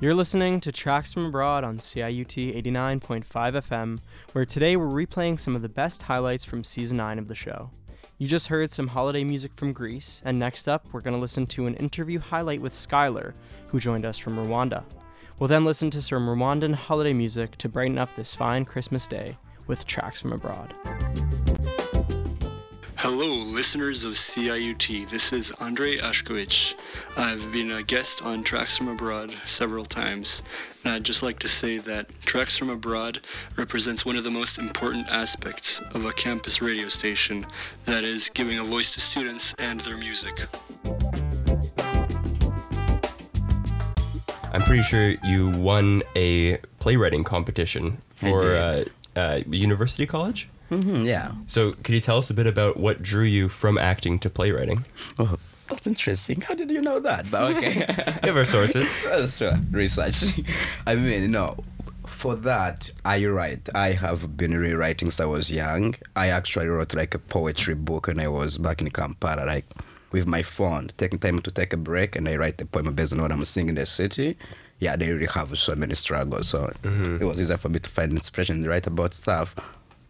You're 0.01 0.15
listening 0.15 0.59
to 0.61 0.71
Tracks 0.71 1.13
from 1.13 1.27
Abroad 1.27 1.63
on 1.63 1.77
CIUT 1.77 2.55
89.5 2.63 3.23
FM, 3.23 3.99
where 4.33 4.47
today 4.47 4.75
we're 4.75 4.87
replaying 4.87 5.39
some 5.39 5.55
of 5.55 5.61
the 5.61 5.69
best 5.69 6.01
highlights 6.01 6.43
from 6.43 6.63
season 6.63 6.97
9 6.97 7.19
of 7.19 7.27
the 7.27 7.35
show. 7.35 7.69
You 8.17 8.27
just 8.27 8.47
heard 8.47 8.71
some 8.71 8.87
holiday 8.87 9.23
music 9.23 9.51
from 9.53 9.73
Greece, 9.73 10.19
and 10.25 10.39
next 10.39 10.67
up, 10.67 10.91
we're 10.91 11.01
going 11.01 11.13
to 11.13 11.21
listen 11.21 11.45
to 11.45 11.67
an 11.67 11.75
interview 11.75 12.17
highlight 12.17 12.63
with 12.63 12.73
Skylar, 12.73 13.35
who 13.67 13.79
joined 13.79 14.07
us 14.07 14.17
from 14.17 14.37
Rwanda. 14.37 14.83
We'll 15.37 15.49
then 15.49 15.65
listen 15.65 15.91
to 15.91 16.01
some 16.01 16.27
Rwandan 16.27 16.73
holiday 16.73 17.13
music 17.13 17.55
to 17.57 17.69
brighten 17.69 17.99
up 17.99 18.15
this 18.15 18.33
fine 18.33 18.65
Christmas 18.65 19.05
day 19.05 19.37
with 19.67 19.85
Tracks 19.85 20.19
from 20.19 20.33
Abroad. 20.33 20.73
Hello, 23.03 23.33
listeners 23.51 24.05
of 24.05 24.13
CIUT. 24.13 25.09
This 25.09 25.33
is 25.33 25.51
Andrei 25.59 25.97
Ashkovich. 25.97 26.75
I've 27.17 27.51
been 27.51 27.71
a 27.71 27.81
guest 27.81 28.21
on 28.21 28.43
Tracks 28.43 28.77
from 28.77 28.89
Abroad 28.89 29.33
several 29.43 29.85
times, 29.85 30.43
and 30.83 30.93
I'd 30.93 31.03
just 31.03 31.23
like 31.23 31.39
to 31.39 31.47
say 31.47 31.79
that 31.79 32.11
Tracks 32.21 32.55
from 32.55 32.69
Abroad 32.69 33.21
represents 33.57 34.05
one 34.05 34.17
of 34.17 34.23
the 34.23 34.29
most 34.29 34.59
important 34.59 35.07
aspects 35.09 35.81
of 35.95 36.05
a 36.05 36.13
campus 36.13 36.61
radio 36.61 36.89
station 36.89 37.47
that 37.85 38.03
is 38.03 38.29
giving 38.29 38.59
a 38.59 38.63
voice 38.63 38.93
to 38.93 39.01
students 39.01 39.55
and 39.57 39.79
their 39.81 39.97
music. 39.97 40.45
I'm 44.53 44.61
pretty 44.61 44.83
sure 44.83 45.15
you 45.23 45.49
won 45.49 46.03
a 46.15 46.57
playwriting 46.77 47.23
competition 47.23 47.97
for 48.13 48.43
uh, 48.43 48.83
uh, 49.15 49.39
university 49.47 50.05
college. 50.05 50.49
Hmm 50.71 51.03
yeah. 51.03 51.33
So, 51.47 51.73
could 51.83 51.93
you 51.93 52.01
tell 52.01 52.17
us 52.17 52.29
a 52.29 52.33
bit 52.33 52.47
about 52.47 52.77
what 52.77 53.03
drew 53.03 53.23
you 53.23 53.49
from 53.49 53.77
acting 53.77 54.19
to 54.19 54.29
playwriting? 54.29 54.85
Oh, 55.19 55.37
that's 55.67 55.85
interesting. 55.87 56.41
How 56.41 56.53
did 56.53 56.71
you 56.71 56.81
know 56.81 56.99
that? 56.99 57.29
But 57.29 57.55
okay. 57.55 57.71
Have 58.23 58.37
our 58.37 58.45
sources. 58.45 58.93
Uh, 59.05 59.27
sure. 59.27 59.53
Research. 59.71 60.39
I 60.87 60.95
mean, 60.95 61.31
no. 61.31 61.57
For 62.05 62.35
that, 62.35 62.91
are 63.05 63.17
you 63.17 63.31
right? 63.31 63.61
I 63.73 63.91
have 63.93 64.35
been 64.37 64.57
rewriting 64.57 65.09
since 65.11 65.19
I 65.19 65.25
was 65.25 65.51
young. 65.51 65.95
I 66.15 66.27
actually 66.27 66.67
wrote 66.67 66.93
like 66.93 67.13
a 67.15 67.19
poetry 67.19 67.73
book 67.73 68.07
when 68.07 68.19
I 68.19 68.27
was 68.27 68.57
back 68.57 68.81
in 68.81 68.89
Kampala, 68.91 69.45
like 69.45 69.65
with 70.11 70.27
my 70.27 70.43
phone, 70.43 70.91
taking 70.97 71.19
time 71.19 71.39
to 71.39 71.51
take 71.51 71.73
a 71.73 71.77
break, 71.77 72.15
and 72.15 72.27
I 72.27 72.35
write 72.35 72.59
a 72.61 72.65
poem 72.65 72.93
based 72.93 73.13
on 73.13 73.21
what 73.21 73.31
I'm 73.31 73.43
seeing 73.45 73.69
in 73.69 73.75
the 73.75 73.85
city. 73.85 74.37
Yeah, 74.79 74.95
they 74.97 75.11
really 75.11 75.27
have 75.27 75.57
so 75.57 75.73
many 75.75 75.95
struggles, 75.95 76.49
so 76.49 76.71
it 76.83 77.23
was 77.23 77.39
easier 77.39 77.57
for 77.57 77.69
me 77.69 77.79
to 77.79 77.89
find 77.89 78.11
inspiration 78.11 78.57
and 78.57 78.67
write 78.67 78.87
about 78.87 79.13
stuff. 79.13 79.55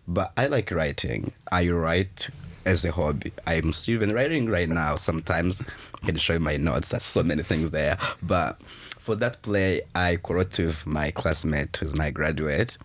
But 0.07 0.31
I 0.37 0.47
like 0.47 0.71
writing. 0.71 1.33
I 1.51 1.69
write 1.69 2.29
as 2.65 2.85
a 2.85 2.91
hobby. 2.91 3.31
I'm 3.47 3.73
still 3.73 3.95
even 3.95 4.13
writing 4.13 4.47
right 4.49 4.69
now. 4.69 4.95
Sometimes 4.95 5.61
I 6.01 6.05
can 6.05 6.15
show 6.17 6.33
you 6.33 6.39
my 6.39 6.57
notes. 6.57 6.89
There's 6.89 7.03
so 7.03 7.23
many 7.23 7.43
things 7.43 7.69
there. 7.71 7.97
But 8.21 8.61
for 8.99 9.15
that 9.15 9.41
play, 9.41 9.81
I 9.95 10.17
co-wrote 10.17 10.57
with 10.59 10.85
my 10.85 11.11
classmate 11.11 11.77
who's 11.77 11.95
my 11.95 12.11
graduate. 12.11 12.77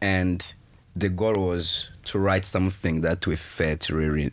And 0.00 0.52
the 0.96 1.08
goal 1.08 1.34
was 1.34 1.90
to 2.06 2.18
write 2.18 2.44
something 2.44 3.02
that 3.02 3.26
we 3.26 3.36
felt 3.36 3.90
really 3.90 4.32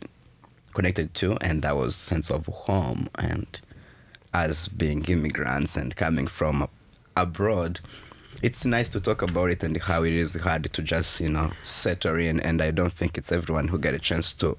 connected 0.74 1.14
to, 1.14 1.36
and 1.40 1.62
that 1.62 1.76
was 1.76 1.94
sense 1.94 2.30
of 2.30 2.46
home. 2.46 3.08
And 3.16 3.60
as 4.34 4.68
being 4.68 5.04
immigrants 5.04 5.76
and 5.76 5.94
coming 5.94 6.26
from 6.26 6.68
abroad, 7.16 7.80
it's 8.42 8.64
nice 8.64 8.88
to 8.90 9.00
talk 9.00 9.22
about 9.22 9.50
it 9.50 9.62
and 9.62 9.76
how 9.80 10.04
it 10.04 10.12
is 10.12 10.34
hard 10.34 10.72
to 10.72 10.82
just 10.82 11.20
you 11.20 11.30
know 11.30 11.52
settle 11.62 12.18
in. 12.18 12.40
And 12.40 12.62
I 12.62 12.70
don't 12.70 12.92
think 12.92 13.16
it's 13.18 13.32
everyone 13.32 13.68
who 13.68 13.78
get 13.78 13.94
a 13.94 13.98
chance 13.98 14.32
to 14.34 14.56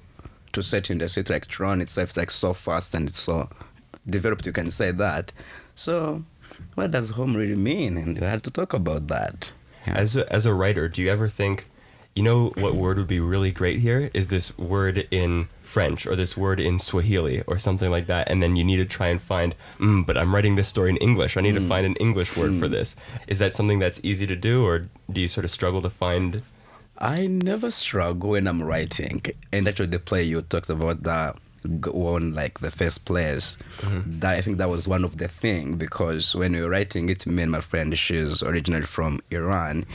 to 0.52 0.62
settle 0.62 0.94
in 0.94 0.98
the 0.98 1.08
city 1.08 1.32
like 1.32 1.46
Toronto 1.46 1.82
itself. 1.82 2.10
It's 2.10 2.16
like 2.16 2.30
so 2.30 2.52
fast 2.52 2.94
and 2.94 3.08
it's 3.08 3.20
so 3.20 3.48
developed. 4.08 4.46
You 4.46 4.52
can 4.52 4.70
say 4.70 4.90
that. 4.92 5.32
So, 5.74 6.24
what 6.74 6.90
does 6.90 7.10
home 7.10 7.36
really 7.36 7.56
mean? 7.56 7.96
And 7.96 8.18
we 8.18 8.26
had 8.26 8.42
to 8.44 8.50
talk 8.50 8.72
about 8.72 9.08
that. 9.08 9.52
As 9.86 10.16
a, 10.16 10.30
as 10.32 10.44
a 10.44 10.52
writer, 10.52 10.88
do 10.88 11.00
you 11.00 11.10
ever 11.10 11.28
think, 11.28 11.66
you 12.18 12.24
know, 12.24 12.40
what 12.62 12.74
word 12.74 12.96
would 12.98 13.06
be 13.06 13.20
really 13.20 13.52
great 13.52 13.78
here 13.78 14.10
is 14.12 14.26
this 14.26 14.46
word 14.58 15.06
in 15.12 15.46
French 15.62 16.00
or 16.04 16.16
this 16.16 16.36
word 16.36 16.58
in 16.58 16.76
Swahili 16.80 17.42
or 17.46 17.56
something 17.66 17.90
like 17.96 18.06
that, 18.08 18.28
and 18.28 18.42
then 18.42 18.56
you 18.56 18.64
need 18.64 18.78
to 18.78 18.84
try 18.98 19.06
and 19.14 19.20
find, 19.22 19.54
mm, 19.78 20.04
but 20.04 20.16
I'm 20.20 20.34
writing 20.34 20.56
this 20.56 20.66
story 20.74 20.90
in 20.90 20.96
English. 20.96 21.36
I 21.36 21.42
need 21.46 21.54
to 21.54 21.60
Mm. 21.60 21.68
find 21.74 21.84
an 21.86 21.94
English 22.06 22.30
word 22.36 22.56
for 22.60 22.66
Mm. 22.68 22.72
this. 22.72 22.96
Is 23.32 23.38
that 23.38 23.54
something 23.54 23.78
that's 23.78 24.00
easy 24.02 24.26
to 24.26 24.34
do, 24.50 24.54
or 24.68 24.74
do 25.12 25.18
you 25.20 25.28
sort 25.28 25.44
of 25.44 25.52
struggle 25.58 25.80
to 25.82 25.90
find? 25.90 26.42
I 26.98 27.28
never 27.28 27.70
struggle 27.70 28.30
when 28.30 28.48
I'm 28.48 28.62
writing. 28.72 29.22
And 29.52 29.68
actually, 29.68 29.92
the 29.96 30.00
play 30.10 30.24
you 30.24 30.40
talked 30.42 30.70
about 30.70 31.04
that 31.04 31.36
won 32.08 32.34
like 32.34 32.58
the 32.66 32.72
first 32.80 33.04
place. 33.04 33.46
That 34.20 34.34
I 34.38 34.40
think 34.44 34.58
that 34.58 34.70
was 34.76 34.88
one 34.96 35.04
of 35.04 35.18
the 35.22 35.28
thing 35.28 35.64
because 35.86 36.34
when 36.34 36.50
we 36.54 36.60
were 36.62 36.70
writing 36.76 37.04
it, 37.10 37.20
me 37.28 37.42
and 37.44 37.52
my 37.52 37.60
friend, 37.70 37.96
she's 37.96 38.42
originally 38.42 38.86
from 38.96 39.12
Iran. 39.30 39.86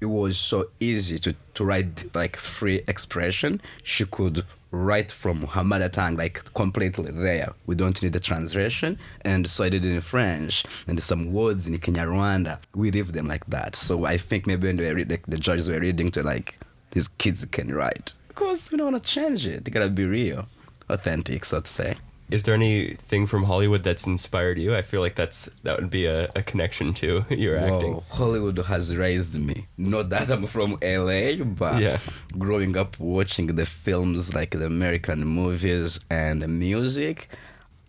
It 0.00 0.06
was 0.06 0.38
so 0.38 0.70
easy 0.80 1.18
to, 1.18 1.34
to 1.54 1.64
write 1.64 2.14
like 2.14 2.36
free 2.36 2.82
expression. 2.86 3.60
She 3.82 4.04
could 4.04 4.44
write 4.70 5.10
from 5.10 5.46
her 5.46 5.64
mother 5.64 5.88
tongue 5.88 6.16
like 6.16 6.52
completely 6.54 7.10
there. 7.10 7.52
We 7.66 7.74
don't 7.74 8.00
need 8.02 8.12
the 8.12 8.20
translation. 8.20 8.98
And 9.22 9.48
so 9.48 9.64
I 9.64 9.68
did 9.68 9.84
it 9.84 9.92
in 9.92 10.00
French 10.00 10.64
and 10.86 11.02
some 11.02 11.32
words 11.32 11.66
in 11.66 11.76
Kinyarwanda. 11.78 12.58
We 12.74 12.90
leave 12.90 13.12
them 13.12 13.28
like 13.28 13.46
that. 13.46 13.76
So 13.76 14.04
I 14.04 14.18
think 14.18 14.46
maybe 14.46 14.68
when 14.68 14.76
we 14.76 14.88
read 14.90 15.10
like, 15.10 15.26
the 15.26 15.38
judges 15.38 15.68
were 15.68 15.80
reading 15.80 16.10
to 16.12 16.22
like 16.22 16.58
these 16.92 17.08
kids 17.08 17.44
can 17.46 17.74
write 17.74 18.12
Of 18.28 18.36
course, 18.36 18.70
we 18.70 18.78
don't 18.78 18.92
want 18.92 19.02
to 19.02 19.08
change 19.08 19.46
it. 19.46 19.64
They 19.64 19.70
gotta 19.70 19.88
be 19.88 20.04
real, 20.04 20.46
authentic, 20.88 21.44
so 21.44 21.60
to 21.60 21.70
say. 21.70 21.96
Is 22.30 22.42
there 22.42 22.54
anything 22.54 23.26
from 23.26 23.44
Hollywood 23.44 23.82
that's 23.84 24.06
inspired 24.06 24.58
you? 24.58 24.74
I 24.74 24.82
feel 24.82 25.00
like 25.00 25.14
that's 25.14 25.48
that 25.62 25.80
would 25.80 25.90
be 25.90 26.04
a, 26.06 26.24
a 26.36 26.42
connection 26.42 26.92
to 26.94 27.24
your 27.30 27.56
acting. 27.58 28.02
Hollywood 28.10 28.58
has 28.58 28.94
raised 28.94 29.38
me. 29.38 29.66
Not 29.78 30.10
that 30.10 30.28
I'm 30.30 30.46
from 30.46 30.72
LA, 30.82 31.42
but 31.44 31.80
Yeah. 31.80 31.98
growing 32.36 32.76
up 32.76 32.98
watching 33.00 33.46
the 33.54 33.64
films 33.64 34.34
like 34.34 34.50
the 34.50 34.66
American 34.66 35.24
movies 35.26 36.00
and 36.10 36.42
the 36.42 36.48
music, 36.48 37.28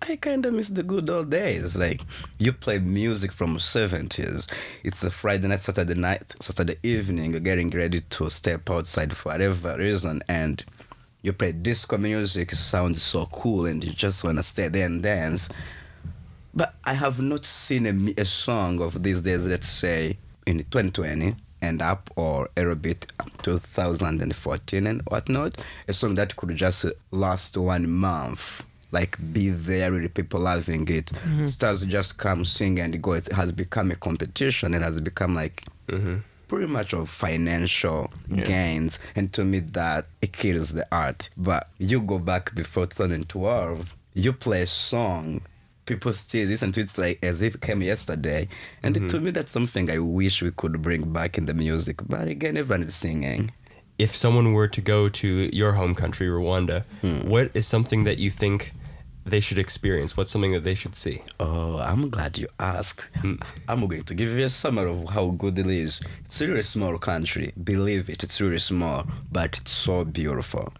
I 0.02 0.16
kind 0.16 0.46
of 0.46 0.54
miss 0.54 0.70
the 0.70 0.84
good 0.84 1.10
old 1.10 1.30
days. 1.30 1.76
Like 1.76 2.00
you 2.38 2.54
play 2.54 2.80
music 2.80 3.34
from 3.34 3.58
70s. 3.58 4.50
It's 4.86 5.04
a 5.04 5.12
Friday 5.12 5.50
night, 5.50 5.60
Saturday 5.62 5.96
night, 5.96 6.34
Saturday 6.40 6.78
evening. 6.84 7.32
You're 7.32 7.42
getting 7.42 7.70
ready 7.72 8.00
to 8.00 8.30
step 8.30 8.70
outside 8.70 9.18
for 9.18 9.34
whatever 9.34 9.76
reason, 9.78 10.24
and 10.30 10.64
you 11.22 11.34
play 11.34 11.52
disco 11.52 11.98
music. 11.98 12.52
It 12.52 12.56
sounds 12.58 13.02
so 13.04 13.26
cool, 13.28 13.66
and 13.66 13.84
you 13.84 13.92
just 13.94 14.24
wanna 14.24 14.44
stay 14.44 14.68
there 14.70 14.86
and 14.86 15.02
dance. 15.04 15.50
But 16.54 16.74
I 16.84 16.94
have 16.94 17.20
not 17.22 17.46
seen 17.46 17.86
a, 18.18 18.22
a 18.22 18.26
song 18.26 18.82
of 18.82 19.04
these 19.04 19.22
days, 19.22 19.46
let's 19.48 19.68
say 19.70 20.18
in 20.46 20.58
2020 20.60 21.36
and 21.62 21.82
up 21.82 22.10
or 22.16 22.50
a 22.58 22.76
bit 22.76 23.12
2014 23.44 24.88
and 24.88 25.02
whatnot, 25.04 25.58
a 25.88 25.94
song 25.94 26.16
that 26.16 26.36
could 26.36 26.56
just 26.56 26.86
last 27.12 27.58
one 27.58 27.90
month. 27.90 28.64
Like 28.92 29.18
be 29.34 29.50
there 29.52 29.92
with 29.92 30.12
people 30.16 30.40
loving 30.40 30.88
it. 30.88 31.08
Mhm. 31.28 31.48
Stars 31.48 31.86
just 31.86 32.18
come 32.18 32.44
sing 32.44 32.80
and 32.80 33.00
go. 33.04 33.12
It 33.14 33.32
has 33.34 33.52
become 33.52 33.92
a 33.92 33.96
competition. 33.96 34.74
It 34.74 34.82
has 34.82 35.00
become 35.00 35.36
like 35.36 35.64
pretty 36.50 36.68
much 36.68 36.94
of 36.94 37.10
financial 37.10 38.12
gains. 38.44 39.00
And 39.16 39.32
to 39.34 39.46
me, 39.46 39.60
that 39.60 40.08
it 40.22 40.34
kills 40.34 40.74
the 40.74 40.86
art. 40.92 41.30
But 41.38 41.70
you 41.78 42.02
go 42.02 42.20
back 42.20 42.54
before 42.54 42.88
2012, 42.88 43.96
you 44.16 44.34
play 44.34 44.64
a 44.64 44.68
song. 44.68 45.42
People 45.86 46.12
still 46.14 46.48
listen 46.48 46.72
to 46.74 46.82
it 46.82 46.98
like 46.98 47.20
as 47.24 47.42
if 47.42 47.56
it 47.56 47.62
came 47.62 47.82
yesterday. 47.82 48.48
And 48.84 49.10
to 49.10 49.20
me, 49.22 49.32
that's 49.32 49.52
something 49.52 49.90
I 49.90 50.00
wish 50.00 50.42
we 50.42 50.52
could 50.52 50.82
bring 50.82 51.14
back 51.14 51.38
in 51.38 51.46
the 51.46 51.54
music. 51.54 52.02
But 52.08 52.28
again, 52.28 52.58
everyone 52.58 52.86
is 52.86 52.96
singing. 52.96 53.52
If 53.98 54.16
someone 54.16 54.54
were 54.54 54.68
to 54.68 54.82
go 54.82 55.10
to 55.10 55.28
your 55.56 55.74
home 55.74 55.94
country, 55.96 56.28
Rwanda, 56.28 56.84
Hmm. 57.02 57.28
what 57.30 57.52
is 57.54 57.68
something 57.68 58.04
that 58.06 58.18
you 58.18 58.30
think 58.30 58.74
they 59.30 59.40
should 59.40 59.58
experience? 59.58 60.16
What's 60.18 60.32
something 60.32 60.52
that 60.54 60.64
they 60.64 60.76
should 60.76 60.96
see? 60.96 61.22
Oh, 61.40 61.78
I'm 61.78 62.10
glad 62.10 62.38
you 62.38 62.48
asked. 62.60 63.02
Hmm. 63.22 63.36
I'm 63.68 63.88
going 63.88 64.04
to 64.04 64.14
give 64.14 64.30
you 64.38 64.46
a 64.46 64.50
summary 64.50 64.92
of 64.92 65.10
how 65.10 65.28
good 65.28 65.58
it 65.60 65.68
is. 65.68 66.02
It's 66.26 66.40
a 66.42 66.48
really 66.48 66.62
small 66.64 66.98
country. 66.98 67.52
Believe 67.64 68.10
it, 68.10 68.24
it's 68.24 68.40
really 68.42 68.60
small, 68.60 69.06
but 69.32 69.58
it's 69.58 69.72
so 69.72 70.06
beautiful. 70.06 70.74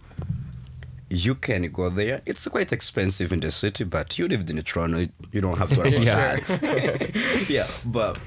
You 1.10 1.34
can 1.36 1.64
go 1.72 1.90
there. 1.90 2.22
It's 2.26 2.48
quite 2.48 2.72
expensive 2.72 3.34
in 3.34 3.40
the 3.40 3.50
city, 3.52 3.84
but 3.84 4.20
you 4.20 4.28
lived 4.28 4.50
in 4.52 4.62
Toronto. 4.62 5.08
You 5.32 5.42
don't 5.42 5.58
have 5.58 5.70
to 5.70 5.80
worry 5.80 5.96
about 5.96 6.04
Yeah. 6.04 6.36
that. 6.38 7.50
yeah, 7.50 7.68
but 7.86 8.20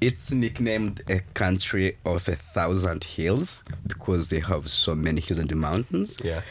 it's 0.00 0.30
nicknamed 0.30 1.02
a 1.08 1.20
country 1.32 1.96
of 2.04 2.28
a 2.28 2.36
thousand 2.36 3.04
hills 3.04 3.64
because 3.86 4.28
they 4.28 4.40
have 4.40 4.68
so 4.68 4.94
many 4.94 5.20
hills 5.22 5.38
and 5.38 5.48
the 5.48 5.56
mountains. 5.56 6.18
Yeah. 6.22 6.42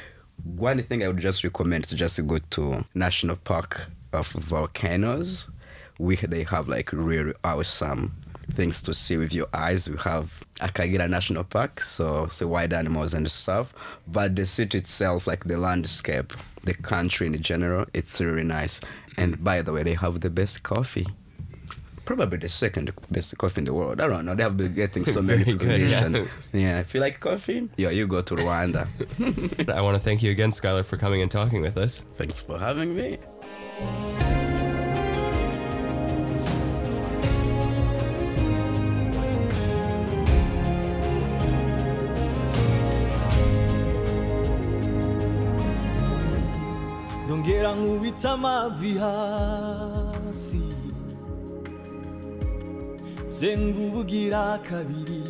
One 0.44 0.82
thing 0.84 1.04
I 1.04 1.08
would 1.08 1.18
just 1.18 1.44
recommend 1.44 1.86
is 1.86 1.92
just 1.92 2.16
to 2.18 2.22
go 2.22 2.38
to 2.52 2.86
National 2.94 3.36
Park 3.36 3.88
of 4.14 4.28
Volcanoes, 4.32 5.48
where 5.98 6.16
they 6.18 6.44
have 6.44 6.68
like 6.68 6.92
really 6.94 7.34
awesome 7.44 8.16
things 8.54 8.82
to 8.84 8.94
see 8.94 9.18
with 9.18 9.34
your 9.34 9.48
eyes. 9.54 9.90
We 9.90 9.98
have 9.98 10.42
Akagera 10.60 11.10
National 11.10 11.44
Park, 11.44 11.82
so 11.82 12.28
see 12.28 12.46
wild 12.46 12.74
animals 12.74 13.14
and 13.14 13.30
stuff. 13.30 13.74
But 14.08 14.36
the 14.36 14.46
city 14.46 14.78
itself, 14.78 15.28
like 15.28 15.46
the 15.46 15.58
landscape, 15.58 16.34
the 16.64 16.74
country 16.74 17.28
in 17.28 17.42
general, 17.42 17.86
it's 17.94 18.22
really 18.22 18.44
nice. 18.44 18.80
And 19.18 19.44
by 19.44 19.62
the 19.62 19.74
way, 19.74 19.84
they 19.84 19.96
have 19.96 20.22
the 20.22 20.30
best 20.30 20.64
coffee. 20.64 21.08
Probably 22.08 22.38
the 22.38 22.47
second 22.47 22.93
best 23.12 23.38
coffee 23.38 23.60
in 23.60 23.66
the 23.66 23.74
world. 23.74 23.99
I 23.99 24.08
don't 24.08 24.26
know. 24.26 24.34
They 24.34 24.43
have 24.43 24.55
been 24.55 24.74
getting 24.74 25.03
so 25.03 25.22
many 25.30 25.43
Very 25.43 25.58
good, 25.58 25.68
recognition. 25.68 26.14
yeah. 26.53 26.60
yeah. 26.62 26.80
If 26.80 26.93
you 26.93 27.01
like 27.01 27.20
coffee, 27.20 27.68
yeah, 27.76 27.89
you 27.89 28.08
go 28.08 28.22
to 28.22 28.34
Rwanda. 28.36 28.88
I 29.78 29.82
want 29.82 29.95
to 29.97 30.01
thank 30.01 30.24
you 30.24 30.32
again, 30.32 30.51
Skylar, 30.51 30.86
for 30.86 30.95
coming 30.95 31.22
and 31.22 31.30
talking 31.30 31.62
with 31.62 31.76
us. 31.78 32.05
Thanks 32.16 32.41
for 32.41 32.58
having 32.58 32.95
me. 32.95 33.18
nongera 47.28 47.70
nkubita 47.76 48.32
amavi 48.32 48.91
hasi 49.03 50.66
zenga 53.38 53.80
ubugira 53.88 54.44
kabiri 54.68 55.22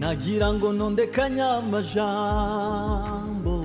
nagira 0.00 0.48
ngo 0.54 0.68
ntondekanye 0.76 1.42
amajambo 1.58 3.56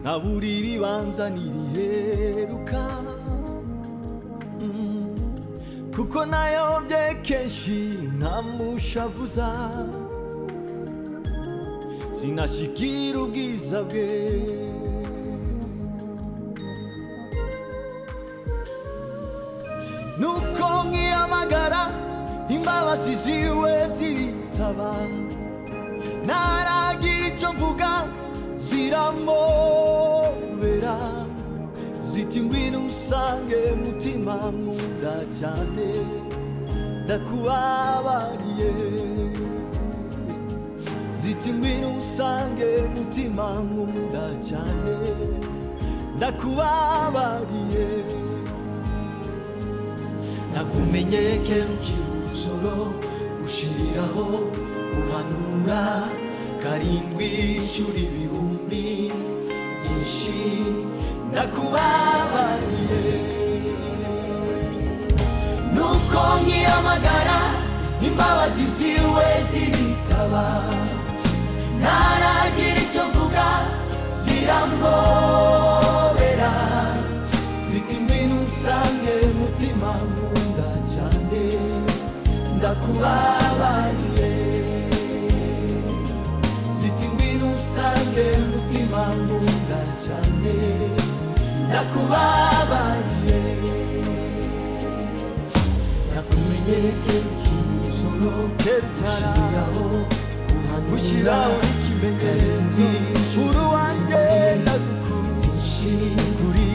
nkaburira 0.00 0.68
ibanza 0.76 1.24
niriheruka 1.34 2.82
Mm, 4.60 5.16
kuko 5.96 6.18
nayobye 6.32 7.04
kenshi 7.26 7.78
ntamushavuza 8.18 9.48
sinashikira 12.18 13.18
ubwiza 13.24 13.78
bwe 13.88 14.08
nuko 20.20 20.68
nkiyamagara 20.88 21.82
imbabazi 22.54 23.12
ziwe 23.22 23.72
ziritaba 23.96 24.90
ntaragira 26.26 27.26
icyo 27.30 27.48
mvuga 27.52 27.90
ziramobera 29.60 30.96
ziti 32.10 32.40
ngwino 32.44 32.78
usange 32.90 33.60
mutima 33.84 34.34
nkunda 34.56 35.14
cyane. 35.38 35.88
Ndakubabariye 37.04 38.70
ziti 41.22 41.50
ngwino 41.56 41.88
usange 42.02 42.68
mutima 42.94 43.46
nkunda 43.66 44.24
cyane. 44.48 44.96
Ndakubabariye 46.16 47.86
nakumenye 50.60 51.40
kera 51.46 51.64
ukiri 51.74 52.04
urusoro 52.20 52.76
ushiriraho 53.44 54.24
uhanura 55.00 55.82
karindwi 56.62 57.28
inshuro 57.56 57.96
ibihumbi 58.06 58.84
byinshi 59.80 60.36
ndakubabariye 61.32 63.08
nuko 65.74 66.20
nkiyamagara 66.44 67.38
imbabazi 68.06 68.64
ziwe 68.76 69.28
ziritaba. 69.50 70.44
Ntaragira 71.80 72.78
icyo 72.84 73.02
mvuga 73.08 73.46
ziramobera 74.20 75.69
ndakubabariye 82.90 84.30
ziti 86.78 87.06
ngwino 87.12 87.46
usange 87.58 88.26
mutima 88.50 89.00
nkunda 89.20 89.80
cyane 90.02 90.54
ndakubabariye 91.68 93.40
nakumenye 96.12 96.78
ukiri 97.30 97.58
umusoro 97.70 98.28
utarashiraho 98.46 99.86
gushyiraho 100.88 101.54
ikimenyetso 101.72 103.38
uru 103.46 103.64
wanjye 103.74 104.22
ndagukunze 104.62 105.46
kuri 106.38 106.66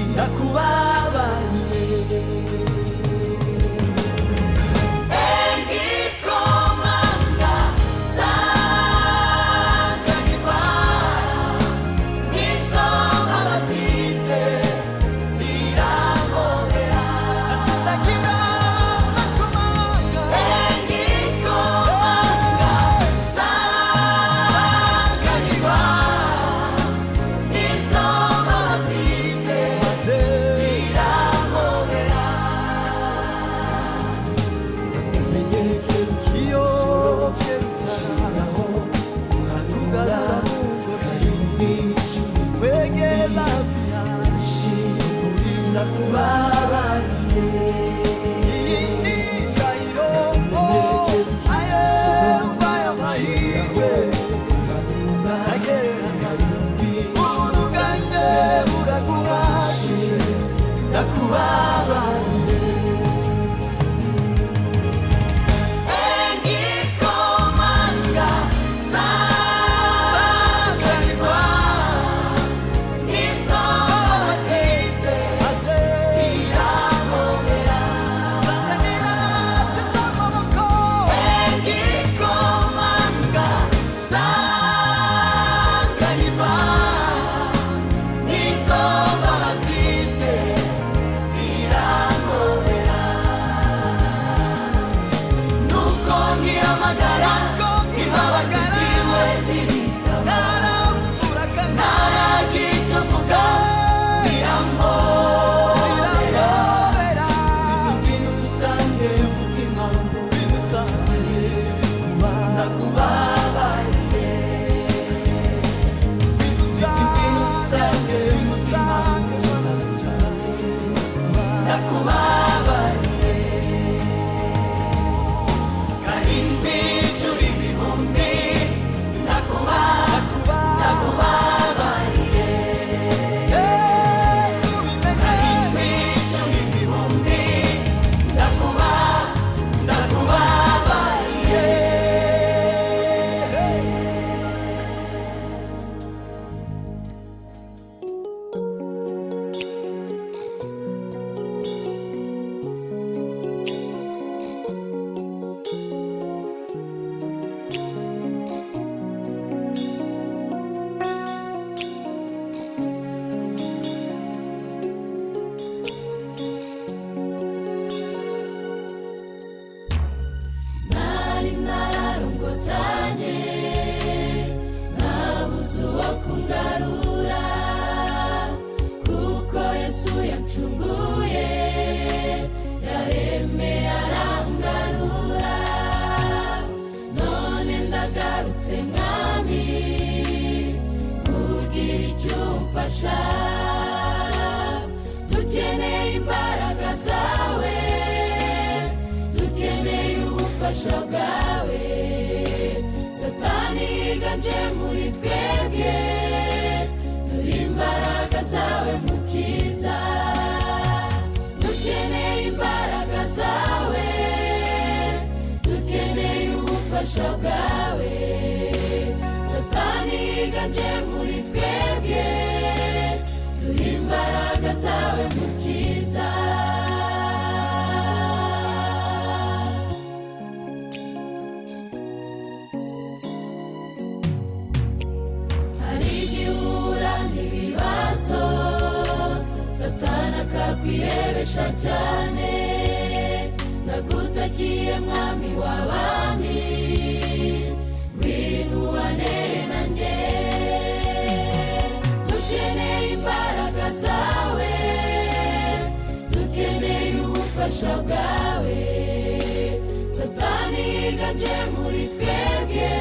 yiganje 261.36 261.56
muri 261.76 262.04
twebwe 262.16 262.92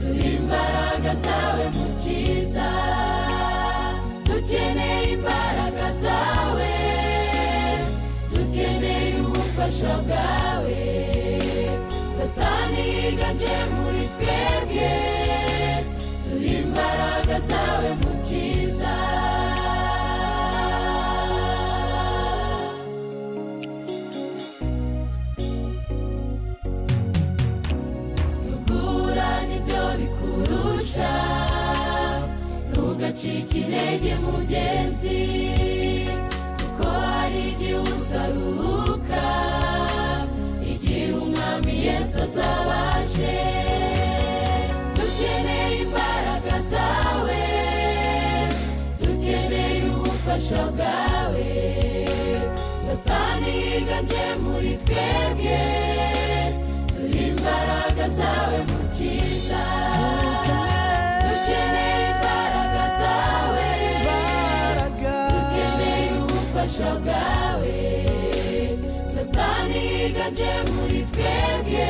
turi 0.00 0.28
imbaraga 0.38 1.12
zawe 1.24 1.64
mukiza 1.76 2.68
dukeneye 4.26 5.02
imbaraga 5.14 5.86
zawe 6.02 6.72
dukeneye 8.34 9.14
ubufasha 9.26 9.92
bwawe. 10.06 10.78
Satani 12.16 12.82
yiganje 12.94 13.54
muri 13.74 14.04
twebwe 14.14 14.90
turi 16.24 16.48
imbaraga 16.62 17.36
zawe 17.50 17.88
mugenzi 35.00 36.08
kuko 36.60 36.88
hari 36.88 37.40
igihe 37.52 37.76
uzaruhuka 37.92 39.24
igihe 40.72 41.06
umwami 41.20 41.72
yesu 41.86 42.16
azabaje 42.26 43.36
dukeneye 44.96 45.76
imbaraga 45.84 46.56
zawe 46.70 47.40
dukeneye 49.00 49.80
ubufasha 49.96 50.62
bwawe 50.76 51.48
satani 52.86 53.50
yiganje 53.64 54.24
muri 54.44 54.72
twebwe 54.84 55.60
turi 56.94 57.20
imbaraga 57.32 58.04
zawe 58.18 58.58
bwawe 66.78 67.78
satani 69.14 69.78
yiganje 69.90 70.50
muri 70.72 71.00
twebwe 71.12 71.88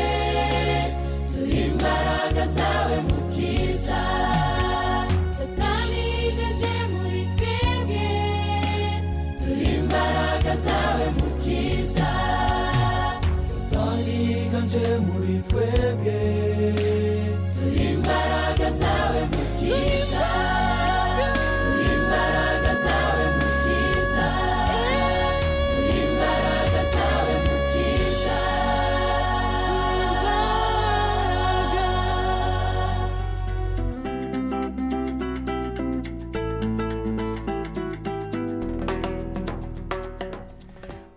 turi 1.33 1.59
imbaraga 1.69 2.45
zawe 2.57 2.97
mukiza 3.09 4.01
satani 5.39 6.01
yiganje 6.17 6.75
muri 6.93 7.23
twebwe 7.37 8.07
turi 9.45 9.65
imbaraga 9.79 10.53
zawe 10.65 11.07
mukiza 11.19 12.11
satani 13.51 14.15
yiganje 14.29 14.87
muri 15.07 15.37
twebwe 15.49 16.19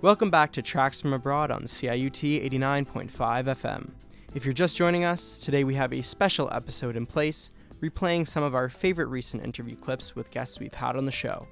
Welcome 0.04 0.30
back 0.30 0.52
to 0.52 0.62
Tracks 0.62 1.00
from 1.00 1.14
Abroad 1.14 1.50
on 1.50 1.62
CIUT 1.62 2.44
89.5 2.44 3.10
FM. 3.10 3.92
If 4.34 4.44
you're 4.44 4.54
just 4.54 4.76
joining 4.76 5.06
us, 5.06 5.40
today 5.40 5.64
we 5.64 5.76
have 5.76 5.94
a 5.94 6.02
special 6.02 6.50
episode 6.52 6.98
in 6.98 7.06
place, 7.06 7.52
replaying 7.82 8.28
some 8.28 8.44
of 8.44 8.54
our 8.54 8.68
favorite 8.68 9.06
recent 9.06 9.46
interview 9.46 9.78
clips 9.78 10.14
with 10.14 10.30
guests 10.30 10.60
we've 10.60 10.74
had 10.74 10.98
on 10.98 11.06
the 11.06 11.12
show. 11.14 11.48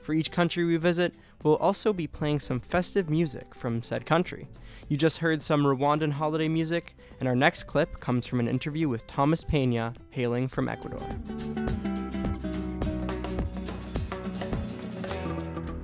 For 0.00 0.14
each 0.14 0.32
country 0.32 0.64
we 0.64 0.76
visit, 0.78 1.14
we'll 1.44 1.54
also 1.58 1.92
be 1.92 2.08
playing 2.08 2.40
some 2.40 2.58
festive 2.58 3.08
music 3.08 3.54
from 3.54 3.84
said 3.84 4.04
country. 4.04 4.48
You 4.88 4.96
just 4.96 5.18
heard 5.18 5.40
some 5.40 5.62
Rwandan 5.62 6.10
holiday 6.10 6.48
music, 6.48 6.96
and 7.20 7.28
our 7.28 7.36
next 7.36 7.68
clip 7.68 8.00
comes 8.00 8.26
from 8.26 8.40
an 8.40 8.48
interview 8.48 8.88
with 8.88 9.06
Thomas 9.06 9.44
Pena, 9.44 9.94
hailing 10.10 10.48
from 10.48 10.68
Ecuador. 10.68 11.06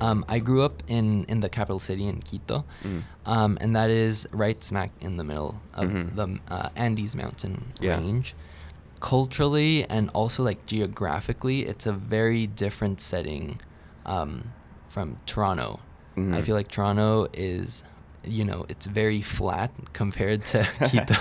Um, 0.01 0.25
I 0.29 0.39
grew 0.39 0.63
up 0.63 0.83
in, 0.87 1.25
in 1.25 1.41
the 1.41 1.49
capital 1.49 1.79
city 1.79 2.07
in 2.07 2.21
Quito, 2.21 2.65
Mm. 2.85 3.03
um, 3.27 3.59
and 3.61 3.75
that 3.77 3.91
is 3.91 4.27
right 4.33 4.63
smack 4.63 4.91
in 5.01 5.17
the 5.17 5.25
middle 5.25 5.61
of 5.75 5.89
Mhm. 5.91 6.15
the 6.15 6.39
uh, 6.55 6.69
Andes 6.77 7.15
mountain 7.17 7.73
Yeah. 7.81 7.97
range. 7.99 8.35
Culturally 9.01 9.85
and 9.89 10.11
also 10.13 10.43
like 10.43 10.67
geographically, 10.67 11.61
it's 11.67 11.87
a 11.87 11.93
very 11.93 12.47
different 12.47 13.01
setting 13.01 13.61
um, 14.07 14.53
from 14.89 15.17
Toronto. 15.27 15.79
I 16.17 16.21
Mhm. 16.21 16.45
feel 16.45 16.57
like 16.57 16.69
Toronto 16.69 17.29
is, 17.35 17.85
you 18.25 18.45
know, 18.45 18.65
it's 18.69 18.87
very 18.87 19.21
flat 19.21 19.71
compared 19.93 20.45
to 20.47 20.65
Quito. 20.89 21.15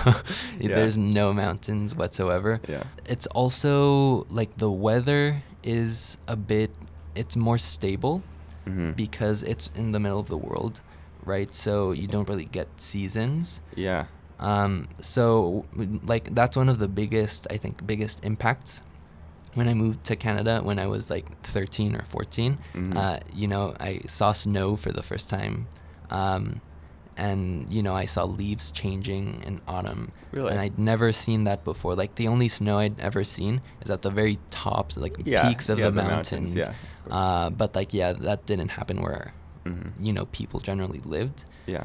Yeah. 0.58 0.74
There's 0.76 0.96
no 0.96 1.32
mountains 1.32 1.94
whatsoever. 1.94 2.60
Yeah. 2.66 2.82
It's 3.06 3.26
also 3.28 4.26
like 4.30 4.56
the 4.56 4.70
weather 4.70 5.42
is 5.62 6.16
a 6.26 6.34
bit, 6.34 6.70
it's 7.14 7.36
more 7.36 7.58
stable 7.58 8.22
Mhm. 8.68 8.96
because 8.96 9.42
it's 9.42 9.70
in 9.74 9.92
the 9.92 10.00
middle 10.00 10.20
of 10.20 10.28
the 10.28 10.36
world, 10.38 10.82
right? 11.24 11.54
So 11.54 11.92
you 11.92 12.06
don't 12.06 12.28
really 12.28 12.44
get 12.58 12.68
seasons. 12.76 13.60
Yeah. 13.74 14.04
Um, 14.40 14.88
so 15.00 15.64
like 16.12 16.34
that's 16.34 16.56
one 16.56 16.68
of 16.68 16.78
the 16.78 16.88
biggest, 16.88 17.46
I 17.50 17.56
think, 17.56 17.86
biggest 17.86 18.24
impacts 18.24 18.82
when 19.54 19.66
I 19.68 19.74
moved 19.74 20.04
to 20.04 20.14
Canada 20.16 20.60
when 20.62 20.78
I 20.78 20.86
was 20.86 21.10
like 21.10 21.26
13 21.42 21.96
or 21.96 22.02
14. 22.04 22.58
Mhm. 22.74 22.96
Uh, 22.96 23.18
you 23.34 23.48
know, 23.48 23.74
I 23.80 24.00
saw 24.06 24.32
snow 24.32 24.76
for 24.76 24.92
the 24.92 25.02
first 25.02 25.28
time. 25.30 25.66
Um, 26.10 26.60
and 27.18 27.66
you 27.72 27.82
know, 27.82 27.94
I 27.94 28.06
saw 28.06 28.24
leaves 28.24 28.70
changing 28.72 29.42
in 29.44 29.60
autumn. 29.68 30.12
Really? 30.32 30.50
And 30.50 30.60
I'd 30.60 30.78
never 30.78 31.12
seen 31.12 31.44
that 31.44 31.64
before. 31.64 31.94
Like 31.94 32.14
the 32.14 32.28
only 32.28 32.48
snow 32.48 32.78
I'd 32.78 32.98
ever 33.00 33.24
seen 33.24 33.60
is 33.82 33.90
at 33.90 34.02
the 34.02 34.10
very 34.10 34.38
tops, 34.50 34.96
like 34.96 35.16
Yeah, 35.24 35.48
peaks 35.48 35.68
of 35.68 35.78
yeah, 35.78 35.86
the, 35.86 35.90
the 35.90 36.02
mountains, 36.02 36.54
mountains. 36.54 36.76
yeah, 37.10 37.14
uh, 37.16 37.50
but 37.50 37.74
like, 37.74 37.92
yeah, 37.92 38.12
that 38.12 38.46
didn't 38.46 38.70
happen 38.72 39.02
where, 39.02 39.32
Mhm. 39.66 39.92
you 40.00 40.12
know, 40.12 40.26
people 40.26 40.60
generally 40.60 41.00
lived. 41.04 41.44
Yeah. 41.66 41.84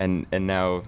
And 0.00 0.26
and 0.32 0.46
now 0.46 0.82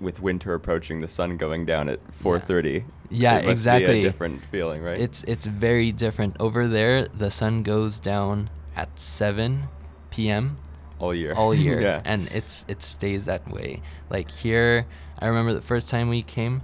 with 0.00 0.20
winter 0.20 0.54
approaching, 0.54 1.00
the 1.00 1.08
sun 1.08 1.36
going 1.36 1.64
down 1.66 1.88
at 1.88 2.00
4:30. 2.12 2.84
Yeah, 3.10 3.36
it 3.38 3.44
must 3.46 3.50
exactly. 3.50 3.94
Be 3.94 4.00
a 4.00 4.02
different 4.10 4.44
feeling, 4.46 4.82
right? 4.82 4.98
It's 4.98 5.22
it's 5.24 5.46
very 5.46 5.92
different 5.92 6.36
over 6.40 6.66
there. 6.66 7.06
The 7.06 7.30
sun 7.30 7.62
goes 7.62 8.00
down 8.00 8.50
at 8.76 8.98
7 8.98 9.68
p.m. 10.10 10.58
all 10.98 11.14
year. 11.14 11.32
all 11.34 11.54
year, 11.54 11.80
yeah. 11.88 12.02
and 12.04 12.28
it's 12.32 12.64
it 12.68 12.82
stays 12.82 13.24
that 13.26 13.48
way. 13.50 13.82
Like 14.10 14.30
here, 14.30 14.86
I 15.18 15.26
remember 15.26 15.52
the 15.54 15.62
first 15.62 15.88
time 15.88 16.08
we 16.08 16.22
came, 16.22 16.62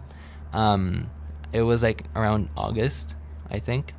um, 0.52 1.10
it 1.52 1.62
was 1.62 1.82
like 1.82 2.04
around 2.16 2.48
August, 2.56 3.16
I 3.50 3.58
think, 3.58 3.94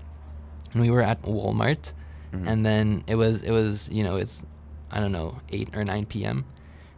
and 0.74 0.82
we 0.82 0.90
were 0.90 1.02
at 1.02 1.22
Walmart, 1.24 1.94
Mhm. 2.34 2.48
and 2.48 2.66
then 2.66 3.04
it 3.08 3.16
was 3.16 3.44
it 3.44 3.52
was 3.52 3.90
you 3.92 4.04
know 4.04 4.16
it's 4.18 4.46
I 4.92 5.00
don't 5.00 5.12
know 5.12 5.40
eight 5.52 5.76
or 5.76 5.84
nine 5.84 6.06
p.m. 6.06 6.46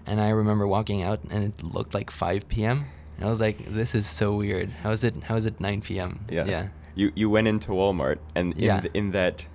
And 0.10 0.22
I 0.22 0.30
remember 0.30 0.66
walking 0.66 1.04
out, 1.04 1.20
and 1.30 1.44
it 1.44 1.62
looked 1.68 1.94
like 1.94 2.10
5 2.12 2.48
p.m. 2.48 2.86
And 3.18 3.26
I 3.26 3.30
was 3.30 3.42
like, 3.42 3.66
"This 3.66 3.94
is 3.94 4.06
so 4.08 4.38
weird. 4.38 4.70
How 4.82 4.92
is 4.92 5.04
it? 5.04 5.22
How 5.28 5.36
is 5.36 5.46
it 5.46 5.60
9 5.60 5.82
p.m.?" 5.82 6.24
Yeah. 6.32 6.46
yeah. 6.48 6.68
You 6.96 7.12
you 7.14 7.30
went 7.30 7.48
into 7.50 7.72
Walmart 7.72 8.20
and 8.34 8.54
in, 8.56 8.64
Yeah. 8.64 8.80
th- 8.80 8.94
in 8.96 9.12
that 9.12 9.48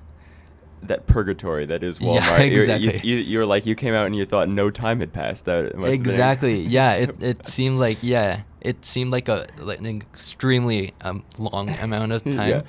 that 0.82 1.06
purgatory 1.06 1.66
that 1.66 1.82
is 1.82 2.00
Yeah, 2.00 2.20
Walmart. 2.20 2.50
you're- 2.50 2.60
exactly. 2.60 3.00
You, 3.08 3.16
you, 3.16 3.22
you're 3.22 3.46
like 3.46 3.66
you 3.66 3.74
came 3.74 3.94
out 3.94 4.06
and 4.06 4.16
you 4.16 4.26
thought 4.26 4.48
no 4.48 4.70
time 4.70 5.00
had 5.00 5.12
passed. 5.12 5.44
That 5.44 5.72
exactly 5.84 6.60
yeah 6.78 6.92
it, 6.94 7.22
it 7.22 7.46
seemed 7.46 7.78
like 7.78 7.98
yeah 8.02 8.42
it 8.60 8.84
seemed 8.84 9.10
like 9.12 9.28
a 9.28 9.46
like 9.58 9.78
an 9.80 9.86
extremely 9.86 10.92
um, 11.02 11.24
long 11.38 11.68
amount 11.82 12.12
of 12.12 12.22
time 12.24 12.48
Yeah. 12.48 12.62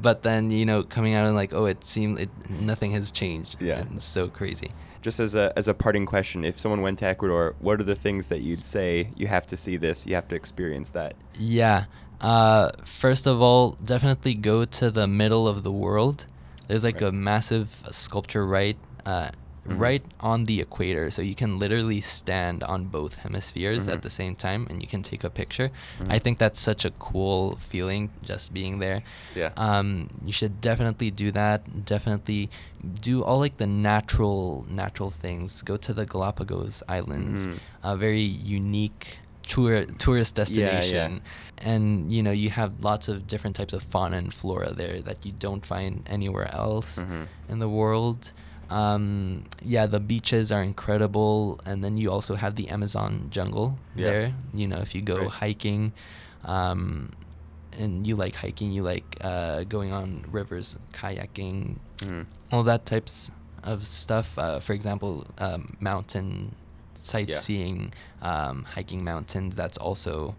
but 0.00 0.22
then 0.22 0.50
you 0.50 0.64
know 0.66 0.82
coming 0.82 1.14
out 1.14 1.26
and 1.26 1.34
like 1.34 1.52
oh 1.52 1.66
it 1.66 1.84
seemed 1.84 2.18
it 2.20 2.30
nothing 2.48 2.92
has 2.92 3.10
changed 3.10 3.56
Yeah. 3.60 3.84
it's 3.94 4.04
so 4.04 4.28
crazy 4.28 4.70
Just 5.02 5.18
as 5.20 5.34
a 5.34 5.52
as 5.56 5.66
a 5.68 5.74
parting 5.74 6.06
question, 6.06 6.44
if 6.44 6.58
someone 6.58 6.82
went 6.82 6.98
to 6.98 7.06
Ecuador, 7.06 7.54
what 7.58 7.80
are 7.80 7.84
the 7.84 7.96
things 7.96 8.28
that 8.28 8.40
you'd 8.42 8.64
say 8.64 9.10
you 9.16 9.26
have 9.28 9.46
to 9.46 9.56
see 9.56 9.78
this, 9.78 10.06
you 10.06 10.14
have 10.14 10.28
to 10.28 10.36
experience 10.36 10.90
that? 10.90 11.14
yeah 11.38 11.84
uh, 12.20 12.68
first 12.84 13.26
of 13.26 13.40
all 13.40 13.78
definitely 13.82 14.34
go 14.34 14.64
to 14.66 14.90
the 14.90 15.06
middle 15.06 15.48
of 15.48 15.62
the 15.62 15.72
world 15.72 16.26
there's 16.70 16.84
like 16.84 17.02
a 17.02 17.10
massive 17.10 17.68
sculpture 17.90 18.46
right 18.46 18.78
uh, 19.04 19.30
Mhm. 19.60 19.78
right 19.86 20.04
on 20.20 20.44
the 20.44 20.56
equator 20.66 21.10
so 21.10 21.20
you 21.20 21.34
can 21.34 21.58
literally 21.58 22.00
stand 22.00 22.62
on 22.64 22.80
both 22.98 23.12
hemispheres 23.26 23.84
Mhm. 23.86 23.92
at 23.94 24.00
the 24.06 24.08
same 24.20 24.34
time 24.34 24.66
and 24.70 24.80
you 24.82 24.88
can 24.88 25.02
take 25.02 25.22
a 25.22 25.28
picture 25.28 25.68
Mhm. 26.00 26.08
i 26.16 26.18
think 26.18 26.38
that's 26.38 26.58
such 26.70 26.82
a 26.86 26.92
cool 27.08 27.56
feeling 27.70 28.08
just 28.30 28.54
being 28.58 28.78
there 28.80 29.02
Yeah. 29.36 29.50
um, 29.66 30.08
you 30.24 30.32
should 30.32 30.54
definitely 30.62 31.10
do 31.24 31.28
that 31.40 31.84
definitely 31.84 32.48
do 33.10 33.22
all 33.22 33.38
like 33.44 33.58
the 33.58 33.66
natural 33.68 34.64
natural 34.82 35.10
things 35.10 35.60
go 35.70 35.76
to 35.76 35.92
the 35.92 36.06
galapagos 36.06 36.82
islands 36.88 37.40
Mhm. 37.48 37.58
a 37.84 37.96
very 38.06 38.24
unique 38.60 39.19
tour 39.52 39.84
tourist 40.04 40.32
Yeah, 40.36 40.42
yeah. 40.44 40.44
destination 40.44 41.10
and 41.70 41.84
you 42.14 42.22
know 42.26 42.34
you 42.44 42.50
have 42.60 42.70
lots 42.90 43.06
of 43.12 43.16
different 43.32 43.54
types 43.60 43.74
of 43.78 43.82
fauna 43.92 44.16
and 44.22 44.30
flora 44.40 44.70
there 44.82 44.98
that 45.08 45.18
you 45.26 45.32
don't 45.46 45.64
find 45.74 45.92
anywhere 46.16 46.48
else 46.64 46.90
Mhm. 47.02 47.22
in 47.52 47.58
the 47.64 47.68
world 47.80 48.20
um, 48.80 49.04
yeah 49.74 49.86
the 49.96 49.98
beaches 50.12 50.46
are 50.54 50.62
incredible 50.72 51.58
and 51.68 51.82
then 51.84 51.94
you 52.00 52.08
also 52.16 52.34
have 52.44 52.54
the 52.60 52.66
amazon 52.76 53.12
jungle 53.36 53.68
Yeah. 53.96 54.04
there 54.08 54.26
you 54.60 54.66
know 54.70 54.80
if 54.86 54.90
you 54.94 55.02
go 55.14 55.18
Right. 55.24 55.32
hiking 55.42 55.82
um, 56.54 57.10
and 57.82 58.06
you 58.06 58.14
like 58.16 58.34
hiking 58.44 58.70
you 58.76 58.82
like 58.92 59.08
uh, 59.30 59.64
going 59.74 59.90
on 59.92 60.08
rivers 60.38 60.78
kayaking 60.92 61.78
Mhm. 62.06 62.26
all 62.52 62.62
that 62.62 62.82
types 62.86 63.30
of 63.72 63.78
stuff 63.86 64.38
uh, 64.38 64.58
for 64.60 64.72
example 64.78 65.12
um, 65.38 65.76
mountain 65.80 66.54
sightseeing 67.04 67.92
um, 68.22 68.64
hiking 68.74 69.02
mountains 69.04 69.54
that's 69.54 69.78
also 69.78 70.34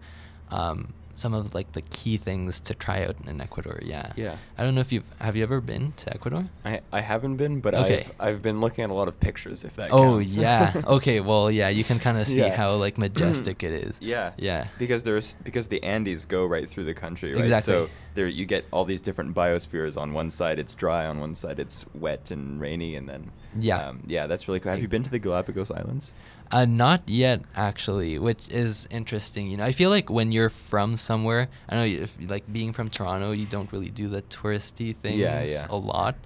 um, 0.50 0.92
some 1.14 1.34
of 1.34 1.54
like 1.54 1.70
the 1.72 1.82
key 1.82 2.16
things 2.16 2.58
to 2.58 2.72
try 2.74 3.04
out 3.04 3.16
in 3.26 3.38
ecuador 3.40 3.78
yeah 3.82 4.12
Yeah. 4.16 4.36
i 4.56 4.64
don't 4.64 4.74
know 4.74 4.80
if 4.80 4.92
you've 4.92 5.04
have 5.20 5.36
you 5.36 5.42
ever 5.42 5.60
been 5.60 5.92
to 5.92 6.14
ecuador 6.14 6.46
I, 6.64 6.80
I 6.90 7.00
haven't 7.02 7.36
been, 7.36 7.60
but 7.60 7.74
Okay. 7.74 8.00
I've 8.00 8.12
I've 8.28 8.42
been 8.42 8.60
looking 8.60 8.82
at 8.84 8.90
a 8.90 8.94
lot 8.94 9.08
of 9.08 9.20
pictures. 9.20 9.62
If 9.64 9.76
that 9.76 9.90
oh 9.92 10.16
counts. 10.18 10.36
yeah 10.38 10.72
okay 10.96 11.20
well 11.20 11.50
yeah 11.50 11.68
you 11.68 11.84
can 11.84 11.98
kind 11.98 12.16
of 12.16 12.26
see 12.26 12.38
Yeah. 12.38 12.56
how 12.56 12.76
like 12.76 12.96
majestic 13.06 13.62
it 13.62 13.72
is 13.72 13.98
Yeah. 14.00 14.32
yeah 14.38 14.68
Because 14.78 15.02
there's 15.02 15.34
because 15.44 15.68
the 15.68 15.82
Andes 15.82 16.24
go 16.24 16.46
right 16.46 16.66
through 16.68 16.84
the 16.84 16.94
country, 16.94 17.32
right? 17.34 17.40
Exactly. 17.44 17.72
So 17.74 17.90
there 18.14 18.26
you 18.26 18.46
get 18.46 18.64
all 18.70 18.84
these 18.86 19.00
different 19.02 19.34
biospheres. 19.34 20.00
On 20.00 20.12
one 20.14 20.30
side 20.30 20.58
it's 20.58 20.74
dry, 20.74 21.06
on 21.06 21.20
one 21.20 21.34
side 21.34 21.58
it's 21.60 21.84
wet 21.94 22.30
and 22.30 22.58
rainy, 22.60 22.96
and 22.96 23.06
then 23.08 23.30
Yeah. 23.58 23.88
um, 23.88 24.02
yeah, 24.06 24.26
that's 24.26 24.48
really 24.48 24.60
cool. 24.60 24.72
Have 24.72 24.80
you 24.80 24.88
been 24.88 25.02
to 25.02 25.10
the 25.10 25.18
Galapagos 25.18 25.70
Islands? 25.70 26.14
Uh, 26.50 26.64
not 26.66 27.02
yet, 27.06 27.40
actually, 27.54 28.18
which 28.18 28.48
is 28.48 28.86
interesting. 28.90 29.48
You 29.48 29.56
know, 29.56 29.64
I 29.64 29.72
feel 29.72 29.90
like 29.90 30.10
when 30.10 30.32
you're 30.32 30.50
from 30.50 30.96
somewhere, 30.96 31.48
I 31.68 31.76
know 31.76 31.84
if 31.84 32.16
like 32.28 32.50
being 32.52 32.72
from 32.72 32.88
Toronto, 32.90 33.32
you 33.32 33.46
don't 33.46 33.72
really 33.72 33.88
do 33.90 34.08
the 34.08 34.22
touristy 34.22 34.94
things 34.94 35.18
Yeah, 35.18 35.44
yeah. 35.44 35.66
a 35.70 35.76
lot. 35.76 36.16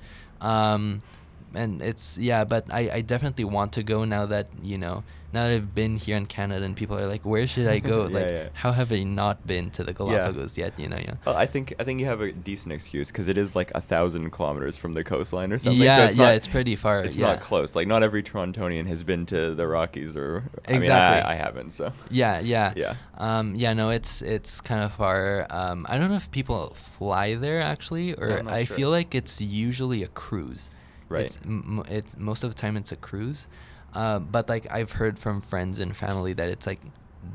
Um, 0.40 1.00
and 1.54 1.80
it's 1.80 2.18
yeah, 2.18 2.44
but 2.44 2.66
I, 2.72 2.90
I 2.94 3.00
definitely 3.00 3.44
want 3.44 3.72
to 3.74 3.82
go 3.82 4.04
now 4.04 4.26
that 4.26 4.48
you 4.62 4.78
know 4.78 5.04
now 5.36 5.48
that 5.48 5.54
I've 5.54 5.74
been 5.74 5.96
here 5.96 6.16
in 6.16 6.26
Canada 6.26 6.64
and 6.64 6.74
people 6.74 6.98
are 6.98 7.06
like, 7.06 7.24
where 7.32 7.46
should 7.46 7.66
I 7.66 7.78
go? 7.78 7.96
Yeah, 8.06 8.18
like, 8.18 8.26
yeah. 8.26 8.48
how 8.54 8.72
have 8.72 8.90
I 8.92 9.02
not 9.02 9.46
been 9.46 9.70
to 9.76 9.84
the 9.84 9.92
Galapagos 9.92 10.56
yet? 10.56 10.72
You 10.78 10.88
know, 10.88 10.96
yeah. 10.96 11.14
Well, 11.26 11.36
I 11.36 11.46
think 11.46 11.74
I 11.78 11.84
think 11.84 12.00
you 12.00 12.06
have 12.06 12.20
a 12.20 12.32
decent 12.32 12.72
excuse 12.72 13.10
because 13.10 13.28
it 13.28 13.36
is 13.36 13.54
like 13.54 13.70
a 13.74 13.80
thousand 13.80 14.30
kilometers 14.30 14.76
from 14.76 14.94
the 14.94 15.04
coastline 15.04 15.52
or 15.52 15.58
something. 15.58 15.82
Yeah, 15.82 15.96
so 15.96 16.04
it's 16.04 16.16
yeah, 16.16 16.24
not, 16.26 16.34
it's 16.34 16.46
pretty 16.46 16.76
far, 16.76 17.02
It's 17.04 17.16
yeah. 17.18 17.26
not 17.28 17.40
close. 17.40 17.76
Like 17.76 17.86
not 17.86 18.02
every 18.02 18.22
Torontonian 18.22 18.86
has 18.86 19.02
been 19.02 19.26
to 19.26 19.54
the 19.54 19.66
Rockies 19.66 20.16
or 20.16 20.44
I 20.66 20.72
mean, 20.72 20.82
Exactly. 20.82 21.22
I, 21.22 21.32
I 21.32 21.34
haven't. 21.34 21.70
So 21.70 21.92
Yeah, 22.10 22.40
yeah, 22.40 22.72
Yeah. 22.84 22.94
Um, 23.18 23.54
yeah, 23.54 23.72
no, 23.74 23.90
it's 23.90 24.22
it's 24.22 24.60
kind 24.60 24.82
of 24.84 24.92
far. 24.94 25.46
Um, 25.50 25.86
I 25.88 25.98
don't 25.98 26.08
know 26.10 26.16
if 26.16 26.30
people 26.30 26.74
fly 26.74 27.34
there 27.34 27.60
actually, 27.60 28.14
or 28.14 28.42
not 28.42 28.52
I 28.52 28.64
sure. 28.64 28.76
feel 28.76 28.90
like 28.90 29.14
it's 29.14 29.40
usually 29.40 30.02
a 30.02 30.08
cruise. 30.08 30.70
Right. 31.08 31.26
It's, 31.26 31.38
m- 31.44 31.84
it's 31.88 32.16
most 32.16 32.42
of 32.44 32.50
the 32.50 32.60
time 32.60 32.76
it's 32.76 32.92
a 32.92 32.96
cruise, 32.96 33.48
uh, 34.00 34.18
but 34.20 34.48
like 34.48 34.66
I've 34.70 34.92
heard 35.00 35.18
from 35.18 35.40
friends 35.40 35.80
and 35.80 35.96
family 35.96 36.32
that 36.34 36.48
it's 36.54 36.66
like 36.66 36.80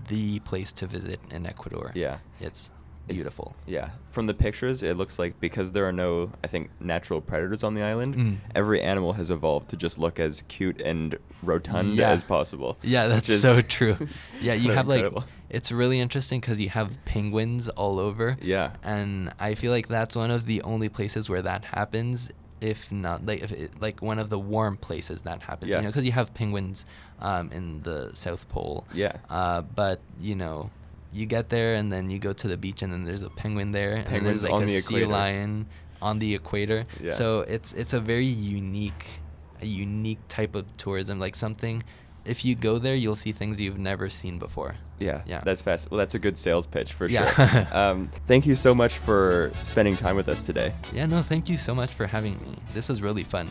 the 0.08 0.40
place 0.50 0.72
to 0.80 0.88
visit 0.88 1.20
in 1.36 1.46
Ecuador. 1.46 1.92
Yeah. 1.96 2.18
It's 2.40 2.72
beautiful. 3.08 3.56
Yeah, 3.68 3.90
from 4.10 4.26
the 4.28 4.34
pictures, 4.34 4.84
it 4.84 4.96
looks 4.96 5.20
like 5.20 5.38
because 5.42 5.74
there 5.74 5.86
are 5.86 5.92
no, 5.92 6.32
I 6.46 6.48
think, 6.48 6.70
natural 6.80 7.20
predators 7.20 7.62
on 7.64 7.74
the 7.74 7.82
island, 7.82 8.16
Mm. 8.16 8.36
every 8.56 8.80
animal 8.82 9.14
has 9.14 9.30
evolved 9.32 9.68
to 9.72 9.76
just 9.86 9.98
look 10.00 10.18
as 10.20 10.44
cute 10.48 10.80
and 10.80 11.18
rotund 11.44 11.90
Yeah. 11.96 12.12
as 12.12 12.24
possible. 12.24 12.78
Yeah, 12.84 13.08
that's 13.08 13.28
so 13.42 13.62
true. 13.62 13.98
Yeah, 14.42 14.54
you 14.54 14.72
have 14.72 14.88
like 14.88 15.06
it's 15.50 15.72
really 15.74 16.00
interesting 16.00 16.40
because 16.40 16.62
you 16.62 16.70
have 16.70 16.90
penguins 17.04 17.68
all 17.70 18.00
over. 18.00 18.38
Yeah. 18.42 18.72
and 18.84 19.34
I 19.40 19.56
feel 19.56 19.72
like 19.78 19.88
that's 19.90 20.16
one 20.16 20.32
of 20.32 20.46
the 20.46 20.62
only 20.62 20.88
places 20.88 21.30
where 21.30 21.42
that 21.42 21.66
happens. 21.66 22.32
If 22.62 22.92
not, 22.92 23.26
like 23.26 23.42
if 23.42 23.52
it, 23.52 23.82
like 23.82 24.02
one 24.02 24.20
of 24.20 24.30
the 24.30 24.40
warm 24.40 24.78
places 24.78 25.24
that 25.24 25.42
happens. 25.42 25.72
Yeah. 25.72 25.78
You 25.78 25.82
know, 25.84 25.90
because 25.90 26.06
you 26.06 26.12
have 26.12 26.34
penguins 26.34 26.86
um, 27.20 27.52
in 27.52 27.82
the 27.82 28.12
South 28.14 28.48
Pole. 28.50 28.86
Yeah. 28.94 29.18
Uh, 29.30 29.62
but 29.62 30.00
you 30.20 30.36
know, 30.36 30.70
you 31.12 31.26
get 31.26 31.50
there 31.50 31.74
and 31.74 31.92
then 31.92 32.10
you 32.10 32.20
go 32.20 32.34
to 32.34 32.48
the 32.48 32.58
beach 32.58 32.82
and 32.82 32.94
then 32.94 33.04
there's 33.04 33.24
a 33.24 33.30
penguin 33.30 33.72
there 33.72 34.04
and 34.08 34.26
there's 34.26 34.44
like 34.44 34.54
on 34.54 34.64
a 34.64 34.66
the 34.68 34.80
sea 34.80 34.98
equator. 34.98 35.12
lion 35.12 35.66
on 36.02 36.20
the 36.20 36.36
equator. 36.36 36.86
Yeah. 37.00 37.12
So 37.12 37.42
it's 37.42 37.74
it's 37.74 37.94
a 37.94 38.00
very 38.00 38.26
unique, 38.26 39.06
a 39.62 39.66
unique 39.66 40.20
type 40.28 40.56
of 40.56 40.66
tourism. 40.78 41.20
Like 41.20 41.36
something, 41.36 41.84
if 42.26 42.46
you 42.46 42.56
go 42.56 42.78
there, 42.80 42.96
you'll 42.96 43.16
see 43.16 43.32
things 43.32 43.60
you've 43.60 43.80
never 43.80 44.10
seen 44.10 44.38
before. 44.40 44.76
Yeah, 45.00 45.22
Yeah. 45.26 45.42
that's 45.44 45.62
fast. 45.62 45.90
Well, 45.90 45.98
that's 45.98 46.14
a 46.16 46.20
good 46.20 46.38
sales 46.38 46.68
pitch 46.68 46.94
for 46.94 47.08
Yeah. 47.08 47.30
sure. 47.32 47.68
um, 47.78 48.10
thank 48.28 48.46
you 48.46 48.56
so 48.56 48.76
much 48.76 48.98
for 48.98 49.52
spending 49.64 49.96
time 49.96 50.16
with 50.16 50.30
us 50.30 50.44
today. 50.44 50.74
Yeah, 50.94 51.08
no, 51.08 51.22
thank 51.22 51.50
you 51.50 51.58
so 51.58 51.74
much 51.74 51.92
for 51.94 52.06
having 52.06 52.36
me. 52.40 52.56
This 52.74 52.90
was 52.90 53.02
really 53.02 53.24
fun. 53.24 53.50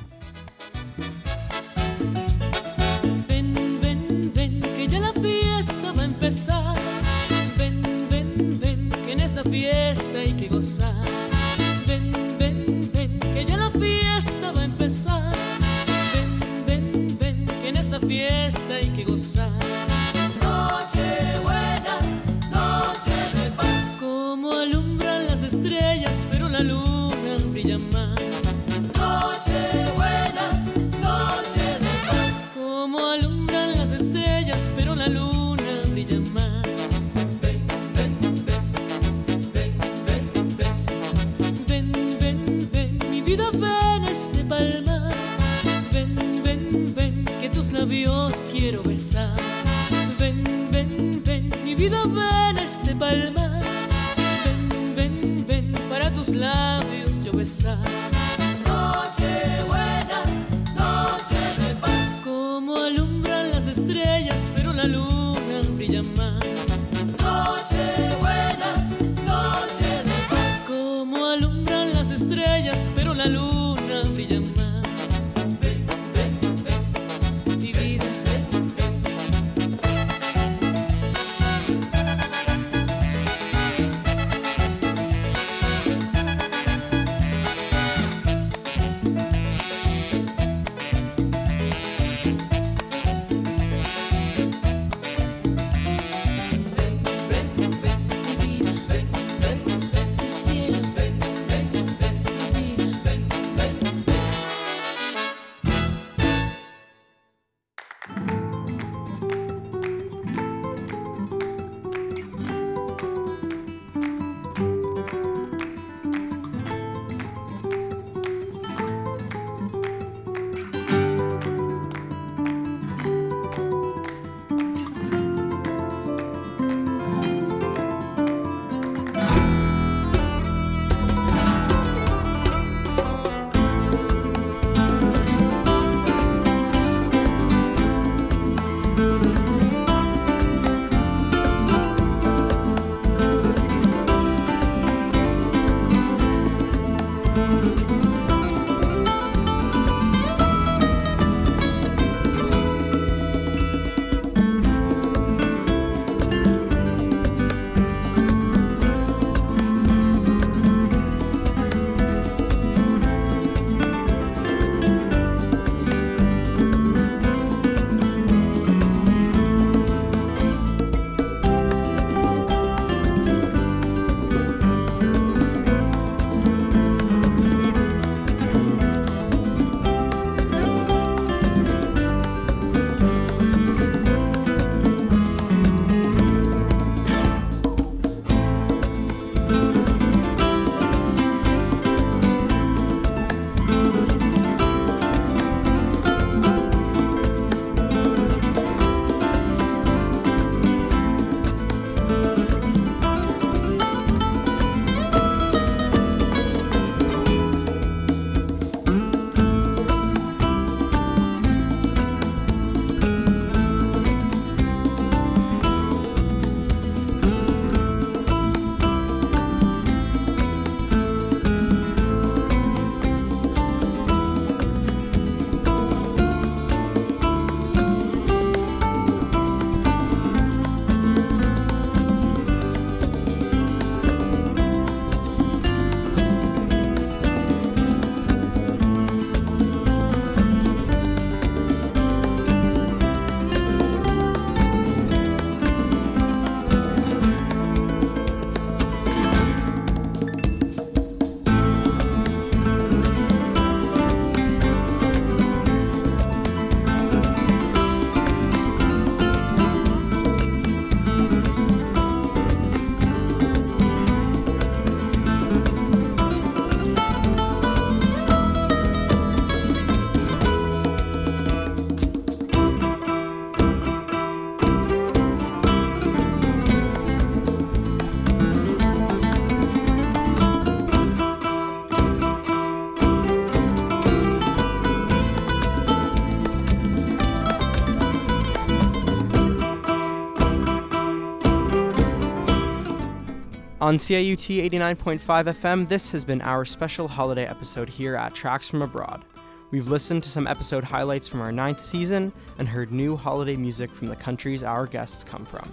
On 293.90 293.96
CIUT 293.96 294.70
89.5 294.70 295.18
FM, 295.46 295.88
this 295.88 296.10
has 296.10 296.24
been 296.24 296.40
our 296.42 296.64
special 296.64 297.08
holiday 297.08 297.44
episode 297.44 297.88
here 297.88 298.14
at 298.14 298.36
Tracks 298.36 298.68
from 298.68 298.82
Abroad. 298.82 299.24
We've 299.72 299.88
listened 299.88 300.22
to 300.22 300.28
some 300.28 300.46
episode 300.46 300.84
highlights 300.84 301.26
from 301.26 301.40
our 301.40 301.50
ninth 301.50 301.82
season 301.82 302.32
and 302.58 302.68
heard 302.68 302.92
new 302.92 303.16
holiday 303.16 303.56
music 303.56 303.90
from 303.90 304.06
the 304.06 304.14
countries 304.14 304.62
our 304.62 304.86
guests 304.86 305.24
come 305.24 305.44
from. 305.44 305.68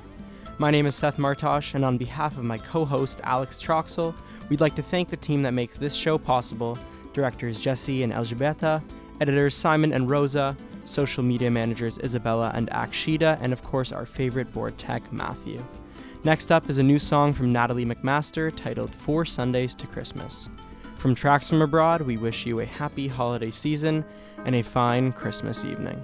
My 0.58 0.72
name 0.72 0.88
is 0.88 0.96
Seth 0.96 1.18
Martosh, 1.18 1.76
and 1.76 1.86
on 1.86 2.00
behalf 2.00 2.40
of 2.40 2.44
my 2.44 2.58
co 2.58 2.86
host 2.86 3.22
Alex 3.24 3.62
Troxel, 3.62 4.16
we'd 4.50 4.62
like 4.62 4.74
to 4.78 4.82
thank 4.82 5.10
the 5.10 5.18
team 5.18 5.44
that 5.44 5.54
makes 5.54 5.78
this 5.78 5.94
show 5.94 6.18
possible 6.18 6.76
directors 7.14 7.62
Jesse 7.62 8.02
and 8.02 8.12
Elgibeta, 8.12 8.82
editors 9.22 9.54
Simon 9.54 9.94
and 9.94 10.10
Rosa, 10.10 10.58
social 10.86 11.22
media 11.22 11.52
managers 11.52 12.00
Isabella 12.00 12.52
and 12.56 12.68
Akshita, 12.72 13.38
and 13.42 13.54
of 13.54 13.62
course 13.62 13.92
our 13.92 14.08
favorite 14.08 14.52
board 14.54 14.76
tech, 14.80 15.04
Matthew. 15.14 15.64
Next 16.24 16.52
up 16.52 16.70
is 16.70 16.78
a 16.78 16.84
new 16.84 17.00
song 17.00 17.32
from 17.32 17.54
Natalie 17.54 17.86
MacMaster 17.86 18.54
titled 18.56 18.94
Four 18.94 19.24
Sundays 19.24 19.76
to 19.76 19.88
Christmas. 19.88 20.50
From 20.98 21.14
Tracks 21.14 21.48
from 21.48 21.62
Abroad, 21.62 22.02
we 22.02 22.18
wish 22.18 22.46
you 22.46 22.60
a 22.60 22.66
happy 22.66 23.08
holiday 23.08 23.52
season 23.52 24.04
and 24.44 24.56
a 24.56 24.64
fine 24.64 25.12
Christmas 25.12 25.64
evening. 25.64 26.04